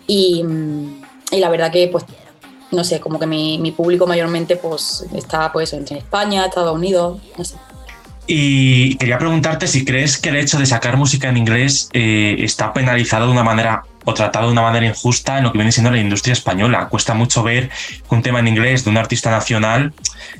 [0.06, 2.04] Y, mm, y la verdad que, pues,
[2.70, 7.20] no sé, como que mi, mi público mayormente pues está pues entre España, Estados Unidos,
[7.36, 7.56] no sé.
[8.26, 12.72] Y quería preguntarte si crees que el hecho de sacar música en inglés eh, está
[12.72, 15.90] penalizado de una manera o tratado de una manera injusta en lo que viene siendo
[15.90, 16.88] la industria española.
[16.88, 17.70] Cuesta mucho ver
[18.10, 19.92] un tema en inglés de un artista nacional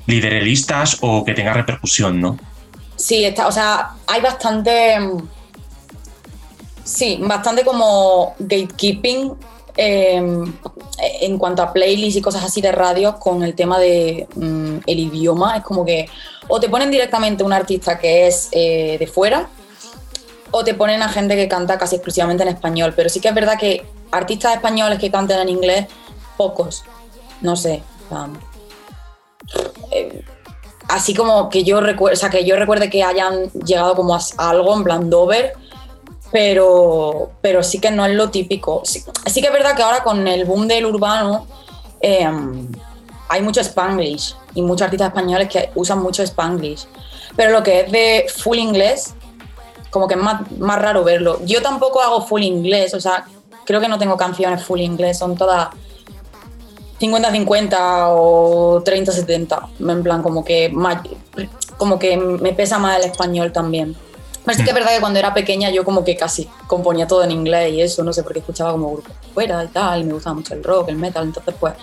[0.06, 2.38] lidere listas o que tenga repercusión, ¿no?
[2.96, 4.98] Sí, está, o sea, hay bastante.
[4.98, 5.28] mm,
[6.82, 9.32] Sí, bastante como gatekeeping
[9.76, 10.16] eh,
[11.20, 14.98] en cuanto a playlists y cosas así de radio con el tema de mm, el
[14.98, 15.58] idioma.
[15.58, 16.08] Es como que
[16.48, 19.48] o te ponen directamente un artista que es eh, de fuera
[20.51, 22.92] o te ponen a gente que canta casi exclusivamente en español.
[22.96, 25.86] Pero sí que es verdad que artistas españoles que canten en inglés,
[26.36, 26.84] pocos.
[27.40, 27.82] No sé.
[29.90, 30.24] eh,
[30.88, 34.76] así como que yo recuerdo, sea, que yo recuerde que hayan llegado como a, algo
[34.76, 35.55] en plan Dover,
[36.32, 38.82] pero, pero sí que no es lo típico.
[38.84, 39.03] Sí,
[39.40, 41.46] que es verdad que ahora con el boom del urbano
[42.01, 42.28] eh,
[43.28, 46.86] hay mucho spanglish y muchos artistas españoles que usan mucho spanglish.
[47.36, 49.14] Pero lo que es de full inglés,
[49.91, 51.41] como que es más, más raro verlo.
[51.45, 53.24] Yo tampoco hago full inglés, o sea,
[53.64, 55.68] creo que no tengo canciones full inglés, son todas
[57.01, 59.68] 50-50 o 30-70.
[59.80, 61.03] En plan, como que, ma-
[61.76, 63.97] como que me pesa más el español también.
[64.45, 67.22] Pero sí que es verdad que cuando era pequeña yo como que casi componía todo
[67.24, 70.14] en inglés y eso, no sé, porque escuchaba como grupos fuera y tal, y me
[70.14, 71.74] gustaba mucho el rock, el metal, entonces pues...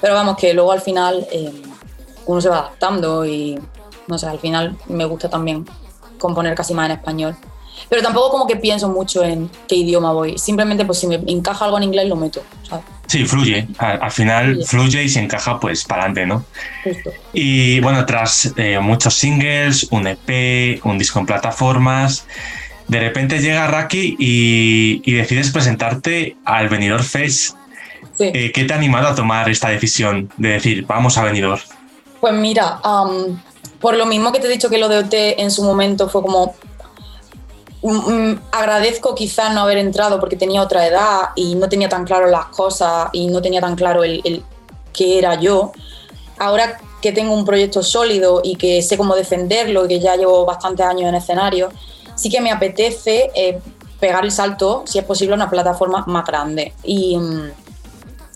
[0.00, 1.52] Pero vamos, que luego al final eh,
[2.26, 3.58] uno se va adaptando y
[4.06, 5.66] no sé, al final me gusta también
[6.20, 7.36] componer casi más en español.
[7.88, 11.64] Pero tampoco como que pienso mucho en qué idioma voy, simplemente pues si me encaja
[11.64, 12.84] algo en inglés lo meto, ¿sabes?
[13.06, 13.66] Sí, fluye.
[13.78, 16.44] Al, al final fluye y se encaja pues para adelante, ¿no?
[16.84, 17.10] Justo.
[17.32, 22.24] Y bueno, tras eh, muchos singles, un EP, un disco en plataformas,
[22.86, 27.56] de repente llega Raki y, y decides presentarte al Venidor Fest.
[28.18, 31.60] Eh, ¿Qué te ha animado a tomar esta decisión de decir, vamos a Venidor?
[32.20, 33.40] Pues mira, am,
[33.80, 36.22] por lo mismo que te he dicho que lo de OT en su momento fue
[36.22, 36.54] como.
[37.82, 42.04] mm, mm, agradezco quizás no haber entrado porque tenía otra edad y no tenía tan
[42.04, 44.44] claro las cosas y no tenía tan claro el,
[44.92, 45.72] qué era yo.
[46.38, 50.44] Ahora que tengo un proyecto sólido y que sé cómo defenderlo y que ya llevo
[50.44, 51.70] bastantes años en escenario,
[52.14, 53.58] sí que me apetece eh,
[53.98, 56.74] pegar el salto, si es posible, a una plataforma más grande.
[56.84, 57.16] Y.
[57.16, 57.50] mm,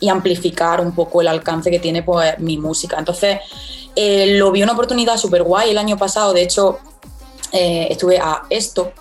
[0.00, 2.98] y amplificar un poco el alcance que tiene pues, mi música.
[2.98, 3.38] Entonces,
[3.96, 6.78] eh, lo vi una oportunidad súper guay el año pasado, de hecho,
[7.52, 8.92] eh, estuve a esto.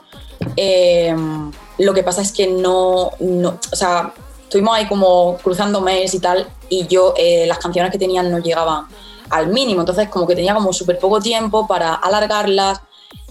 [0.56, 1.16] Eh,
[1.80, 4.14] lo que pasa es que no, no, o sea,
[4.44, 8.38] estuvimos ahí como cruzando mails y tal, y yo eh, las canciones que tenían no
[8.38, 8.86] llegaban
[9.32, 12.82] al mínimo, entonces como que tenía como súper poco tiempo para alargarlas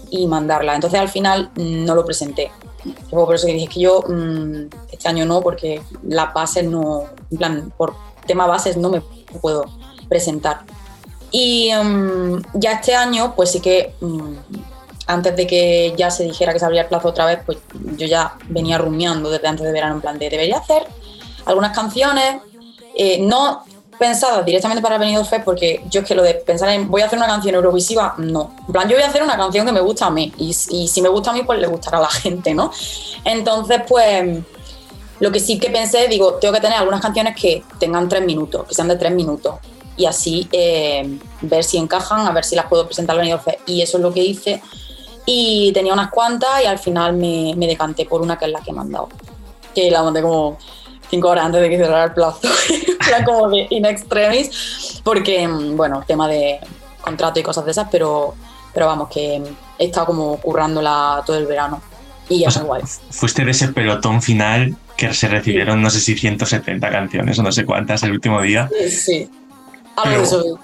[0.09, 0.75] y mandarlas.
[0.75, 2.51] Entonces al final mm, no lo presenté.
[3.09, 7.37] Por eso que dije que yo mm, este año no, porque las bases no, en
[7.37, 7.95] plan, por
[8.27, 9.01] tema bases no me
[9.41, 9.65] puedo
[10.09, 10.65] presentar.
[11.33, 14.35] Y mm, ya este año, pues sí que mm,
[15.07, 17.57] antes de que ya se dijera que se abría el plazo otra vez, pues
[17.97, 20.87] yo ya venía rumiando desde antes de verano en plan de debería hacer
[21.45, 22.37] algunas canciones,
[22.95, 23.63] eh, no
[23.97, 27.05] pensadas directamente para Benidorm Fest, porque yo es que lo de pensar en voy a
[27.05, 28.55] hacer una canción eurovisiva, no.
[28.67, 30.87] En plan, yo voy a hacer una canción que me gusta a mí, y, y
[30.87, 32.71] si me gusta a mí, pues le gustará a la gente, ¿no?
[33.23, 34.39] Entonces, pues
[35.19, 38.67] Lo que sí que pensé, digo, tengo que tener algunas canciones que tengan tres minutos,
[38.67, 39.55] que sean de tres minutos.
[39.95, 43.43] Y así eh, ver si encajan, a ver si las puedo presentar al Benidorm.
[43.65, 44.61] Y eso es lo que hice.
[45.25, 48.61] Y tenía unas cuantas y al final me, me decanté por una que es la
[48.61, 49.09] que me han dado.
[49.73, 50.57] Que la mandé como
[51.09, 52.39] cinco horas antes de que cerrara el plazo.
[53.07, 55.01] Era como de in extremis.
[55.03, 56.59] Porque, mm, bueno, tema de
[57.01, 58.33] contrato y cosas de esas, pero,
[58.73, 59.41] pero vamos, que
[59.77, 61.81] he estado como currándola todo el verano.
[62.29, 62.81] Y ya O sea, guay.
[63.11, 67.51] Fuiste de ese pelotón final que se recibieron, no sé si 170 canciones o no
[67.51, 68.69] sé cuántas el último día.
[68.79, 69.29] Sí, sí.
[70.01, 70.59] Pero-.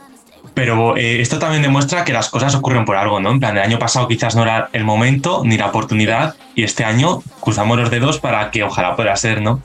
[0.54, 3.32] Pero eh, esto también demuestra que las cosas ocurren por algo, ¿no?
[3.32, 6.84] En plan, el año pasado quizás no era el momento ni la oportunidad y este
[6.84, 9.62] año cruzamos los dedos para que ojalá pueda ser, ¿no?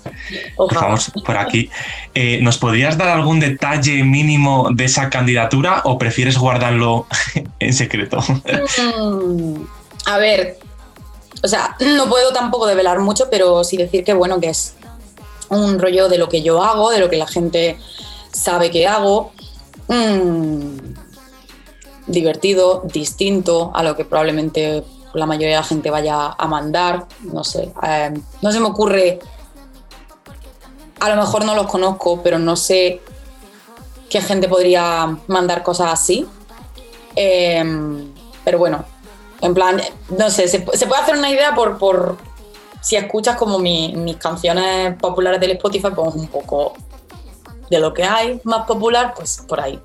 [0.71, 1.71] Estamos por aquí.
[2.15, 7.07] Eh, ¿Nos podrías dar algún detalle mínimo de esa candidatura o prefieres guardarlo
[7.59, 8.19] en secreto?
[8.99, 9.65] Mm,
[10.07, 10.59] a ver,
[11.43, 14.77] o sea, no puedo tampoco develar mucho, pero sí decir que bueno, que es
[15.49, 17.79] un rollo de lo que yo hago, de lo que la gente
[18.33, 19.33] sabe que hago.
[19.89, 20.77] Mm,
[22.07, 27.07] divertido, distinto a lo que probablemente la mayoría de la gente vaya a mandar.
[27.23, 29.19] No sé, eh, no se me ocurre.
[31.01, 33.01] A lo mejor no los conozco, pero no sé
[34.09, 36.27] qué gente podría mandar cosas así.
[37.17, 38.13] Em,
[38.45, 38.85] pero bueno,
[39.41, 39.81] en plan,
[40.17, 42.17] no sé, se, se puede hacer una idea por, por
[42.81, 46.75] si escuchas como mi- mis canciones populares del Spotify, pues un poco
[47.75, 49.79] de lo que hay más popular, pues por ahí.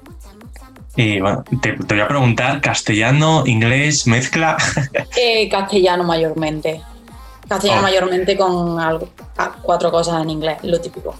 [0.96, 4.58] Y bueno, te, te voy a preguntar, castellano, inglés, mezcla.
[5.18, 6.82] Eh, castellano mayormente.
[7.48, 7.84] Castellano Oh.
[7.84, 11.16] mayormente con algo, a- cuatro cosas en inglés, lo típico.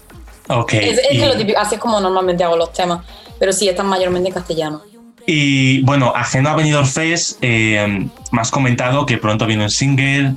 [0.48, 0.72] ok.
[0.74, 3.04] Es, es y- lo típico, así es como normalmente hago los temas,
[3.38, 4.82] pero sí, están mayormente en castellano.
[5.26, 10.34] Y bueno, ajeno a Benidorm Fest, eh, me has comentado que pronto viene un single.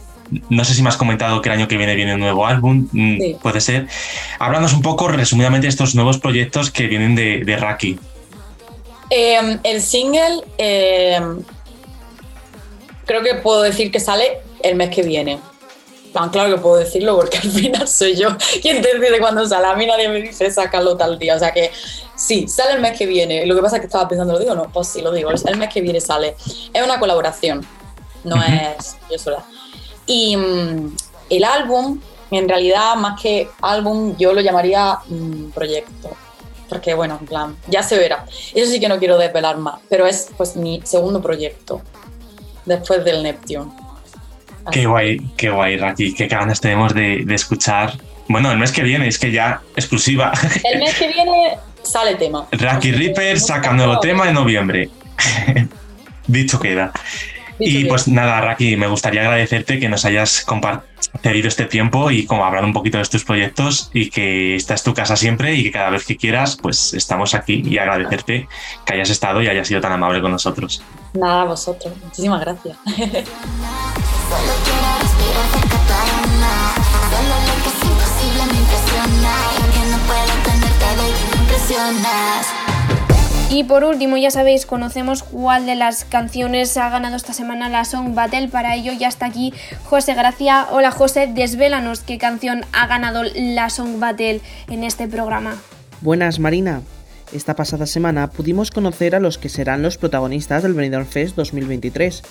[0.49, 2.87] No sé si me has comentado que el año que viene viene un nuevo álbum.
[2.91, 3.37] mm, Sí.
[3.41, 3.87] Puede ser.
[4.39, 7.99] Háblanos un poco, resumidamente, de estos nuevos proyectos que vienen de, de Raki.
[9.09, 11.19] Eh, el single, eh,
[13.05, 15.39] creo que puedo decir que sale el mes que viene.
[16.13, 18.29] Tan claro que puedo decirlo porque al final soy yo
[18.61, 19.67] quien te decide cuándo sale.
[19.67, 21.35] A mí nadie me dice sácalo tal día.
[21.35, 21.71] O sea que
[22.15, 23.45] sí, sale el mes que viene.
[23.45, 24.69] Lo que pasa es que estaba pensando, ¿lo digo no?
[24.71, 25.31] Pues sí, lo digo.
[25.31, 26.35] El mes que viene sale.
[26.73, 27.65] Es una colaboración,
[28.23, 29.43] no es yo sola.
[30.05, 30.95] Y mm,
[31.29, 31.99] el álbum,
[32.31, 36.15] en realidad, más que álbum, yo lo llamaría mm, proyecto.
[36.69, 38.25] Porque, bueno, en plan, ya se verá.
[38.53, 41.81] Eso sí que no quiero desvelar más, pero es pues mi segundo proyecto
[42.65, 43.71] después del Neptune.
[44.71, 46.13] Qué guay, qué guay, Raki.
[46.13, 47.93] Qué ganas tenemos de, de escuchar.
[48.27, 50.31] Bueno, el mes que viene, es que ya exclusiva.
[50.63, 52.47] El mes que viene sale tema.
[52.51, 54.89] Raki Reaper saca nuevo tema en noviembre.
[56.27, 56.91] Dicho queda.
[57.59, 62.45] Y pues nada, Raki, me gustaría agradecerte que nos hayas compartido este tiempo y como
[62.45, 65.71] hablar un poquito de tus proyectos y que esta es tu casa siempre y que
[65.71, 68.47] cada vez que quieras, pues estamos aquí y agradecerte
[68.85, 70.83] que hayas estado y hayas sido tan amable con nosotros.
[71.13, 71.93] Nada, a vosotros.
[72.03, 72.77] Muchísimas gracias.
[83.49, 87.85] Y por último, ya sabéis, conocemos cuál de las canciones ha ganado esta semana la
[87.85, 88.47] Song Battle.
[88.47, 90.67] Para ello ya está aquí José Gracia.
[90.71, 95.55] Hola José, desvélanos qué canción ha ganado la Song Battle en este programa.
[96.01, 96.81] Buenas Marina.
[97.31, 102.21] Esta pasada semana pudimos conocer a los que serán los protagonistas del Benidorm Fest 2023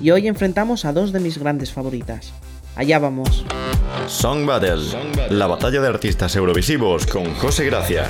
[0.00, 2.32] y hoy enfrentamos a dos de mis grandes favoritas.
[2.76, 3.44] Allá vamos.
[4.06, 4.82] Song Battle,
[5.30, 8.06] la batalla de artistas eurovisivos con José Gracia.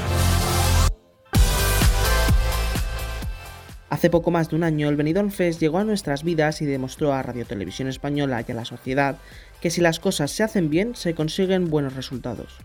[3.93, 7.13] Hace poco más de un año el Benidorm Fest llegó a nuestras vidas y demostró
[7.13, 9.19] a Radio Televisión Española y a la sociedad
[9.61, 12.57] que si las cosas se hacen bien se consiguen buenos resultados.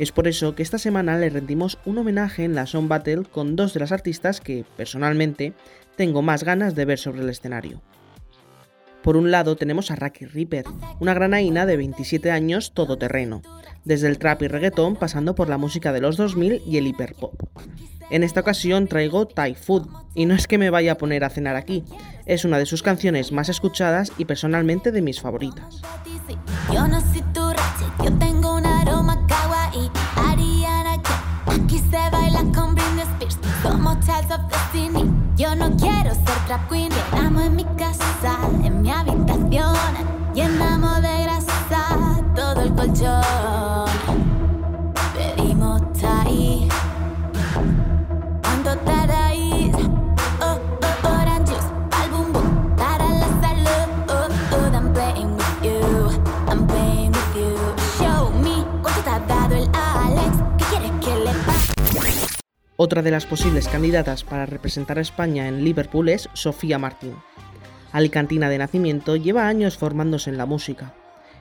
[0.00, 3.54] Es por eso que esta semana le rendimos un homenaje en la Song Battle con
[3.54, 5.52] dos de las artistas que, personalmente,
[5.94, 7.80] tengo más ganas de ver sobre el escenario.
[9.04, 10.64] Por un lado tenemos a Raki Reaper,
[10.98, 13.42] una granaína de 27 años todoterreno,
[13.84, 17.44] desde el trap y reggaetón pasando por la música de los 2000 y el hiperpop.
[18.10, 21.30] En esta ocasión traigo Thai Food, y no es que me vaya a poner a
[21.30, 21.84] cenar aquí,
[22.24, 25.82] es una de sus canciones más escuchadas y personalmente de mis favoritas.
[35.38, 39.76] Yo no quiero ser trap queen Llenamos en mi casa, en mi habitación.
[40.34, 43.67] Llenamos de grasa todo el colchón
[62.80, 67.16] Otra de las posibles candidatas para representar a España en Liverpool es Sofía Martín.
[67.90, 70.94] Alicantina de nacimiento, lleva años formándose en la música.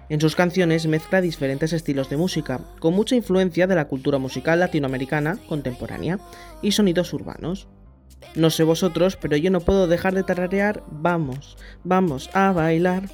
[0.10, 4.60] En sus canciones mezcla diferentes estilos de música, con mucha influencia de la cultura musical
[4.60, 6.18] latinoamericana contemporánea
[6.64, 7.68] y sonidos urbanos.
[8.34, 13.12] No sé vosotros, pero yo no puedo dejar de tararear Vamos, vamos a bailar.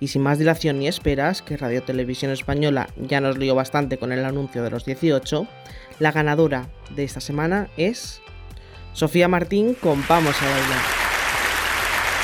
[0.00, 4.12] Y sin más dilación ni esperas, que Radio Televisión Española ya nos lió bastante con
[4.12, 5.46] el anuncio de los 18,
[5.98, 8.20] la ganadora de esta semana es
[8.92, 11.06] Sofía Martín con Vamos a bailar.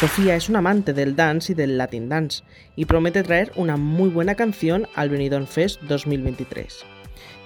[0.00, 2.42] Sofía es una amante del dance y del Latin dance
[2.74, 6.84] y promete traer una muy buena canción al Benidorm Fest 2023.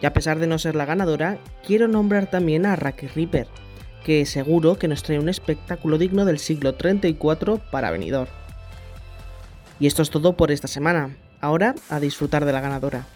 [0.00, 3.46] Y a pesar de no ser la ganadora, quiero nombrar también a Racky Ripper,
[4.04, 8.30] que seguro que nos trae un espectáculo digno del siglo 34 para Benidorm.
[9.78, 11.16] Y esto es todo por esta semana.
[11.40, 13.06] Ahora a disfrutar de la ganadora.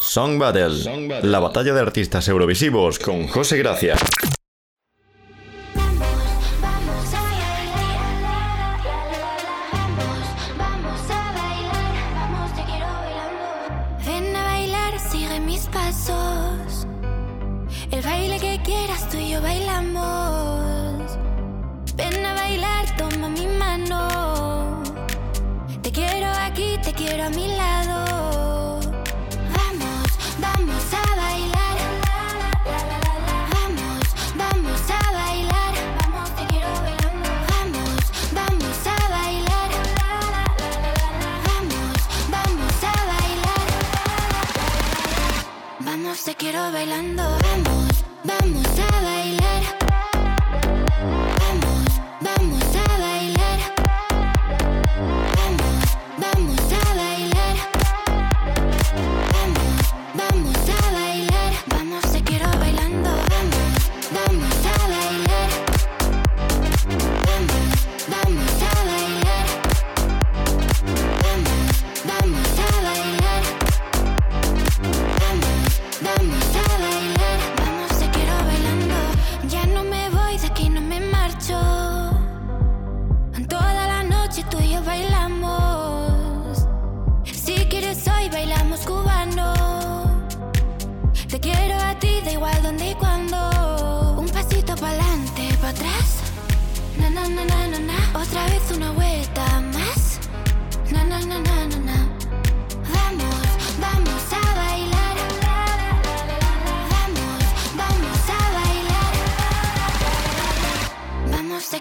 [0.00, 3.96] Song Battle, la batalla de artistas eurovisivos con José Gracia.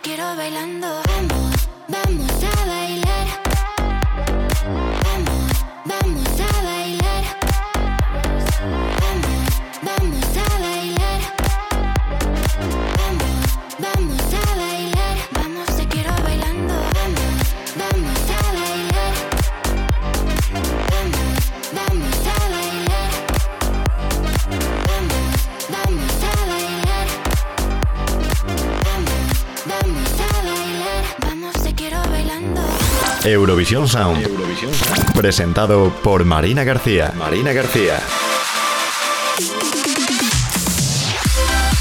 [0.09, 1.08] Quiero bailando.
[33.71, 35.13] Eurovisión Sound.
[35.13, 37.13] Presentado por Marina García.
[37.15, 37.99] Marina García.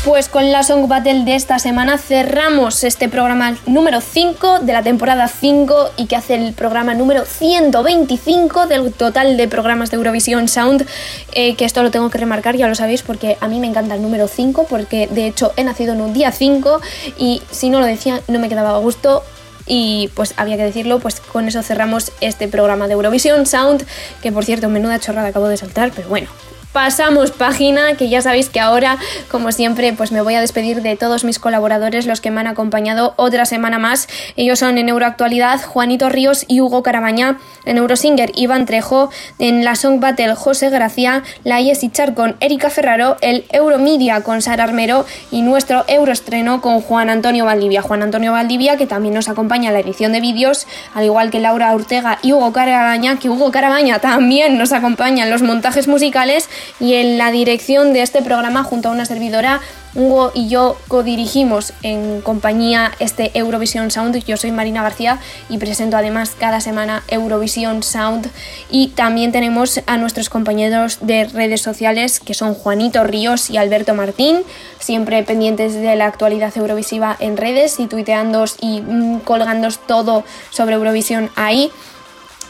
[0.04, 4.82] Pues con la Song Battle de esta semana cerramos este programa número 5 de la
[4.82, 10.48] temporada 5 y que hace el programa número 125 del total de programas de Eurovisión
[10.48, 10.86] Sound.
[11.32, 13.94] eh, que esto lo tengo que remarcar, ya lo sabéis, porque a mí me encanta
[13.94, 16.82] el número 5, porque de hecho he nacido en un día 5
[17.16, 19.22] y si no lo decía no me quedaba a gusto
[19.68, 23.86] y pues había que decirlo, pues con eso cerramos este programa de Eurovisión Sound,
[24.22, 26.28] que por cierto, menuda chorrada acabo de saltar, pero bueno.
[26.72, 28.98] Pasamos página, que ya sabéis que ahora,
[29.30, 32.46] como siempre, pues me voy a despedir de todos mis colaboradores, los que me han
[32.46, 34.06] acompañado otra semana más.
[34.36, 39.76] Ellos son en Euroactualidad Juanito Ríos y Hugo Carabaña, en Eurosinger Iván Trejo, en la
[39.76, 45.06] Song Battle José Gracia, la y Char con Erika Ferraro, el Euromedia con Sara Armero
[45.30, 47.80] y nuestro Euroestreno con Juan Antonio Valdivia.
[47.80, 51.40] Juan Antonio Valdivia, que también nos acompaña en la edición de vídeos, al igual que
[51.40, 56.48] Laura Ortega y Hugo Carabaña, que Hugo Carabaña también nos acompaña en los montajes musicales
[56.80, 59.60] y en la dirección de este programa junto a una servidora
[59.94, 64.22] Hugo y yo codirigimos en compañía este Eurovisión Sound.
[64.24, 68.30] Yo soy Marina García y presento además cada semana Eurovisión Sound.
[68.70, 73.94] Y también tenemos a nuestros compañeros de redes sociales que son Juanito Ríos y Alberto
[73.94, 74.42] Martín,
[74.78, 80.76] siempre pendientes de la actualidad eurovisiva en redes y tuiteando y mm, colgando todo sobre
[80.76, 81.72] Eurovisión ahí.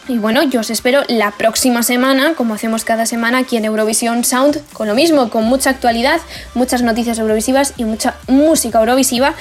[0.09, 4.25] Y bueno, yo os espero la próxima semana, como hacemos cada semana aquí en Eurovisión
[4.25, 6.19] Sound, con lo mismo, con mucha actualidad,
[6.55, 9.35] muchas noticias eurovisivas y mucha música eurovisiva.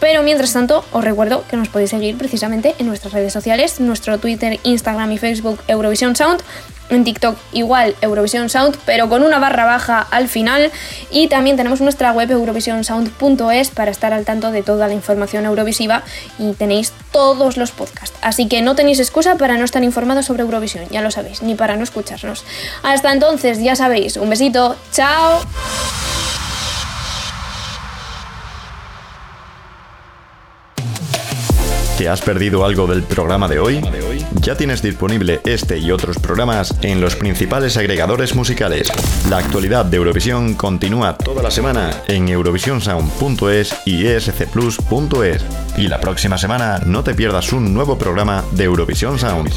[0.00, 4.18] Pero mientras tanto, os recuerdo que nos podéis seguir precisamente en nuestras redes sociales, nuestro
[4.18, 6.42] Twitter, Instagram y Facebook Eurovisión Sound,
[6.90, 10.70] en TikTok igual Eurovisión Sound, pero con una barra baja al final.
[11.10, 16.02] Y también tenemos nuestra web eurovisionsound.es para estar al tanto de toda la información eurovisiva
[16.38, 18.16] y tenéis todos los podcasts.
[18.22, 21.54] Así que no tenéis excusa para no estar informados sobre Eurovisión, ya lo sabéis, ni
[21.54, 22.44] para no escucharnos.
[22.82, 25.40] Hasta entonces, ya sabéis, un besito, chao.
[32.00, 33.82] ¿Te has perdido algo del programa de hoy?
[34.40, 38.88] Ya tienes disponible este y otros programas en los principales agregadores musicales.
[39.28, 45.44] La actualidad de Eurovisión continúa toda la semana en eurovisionsound.es y escplus.es.
[45.76, 49.50] Y la próxima semana no te pierdas un nuevo programa de Eurovisión Sound.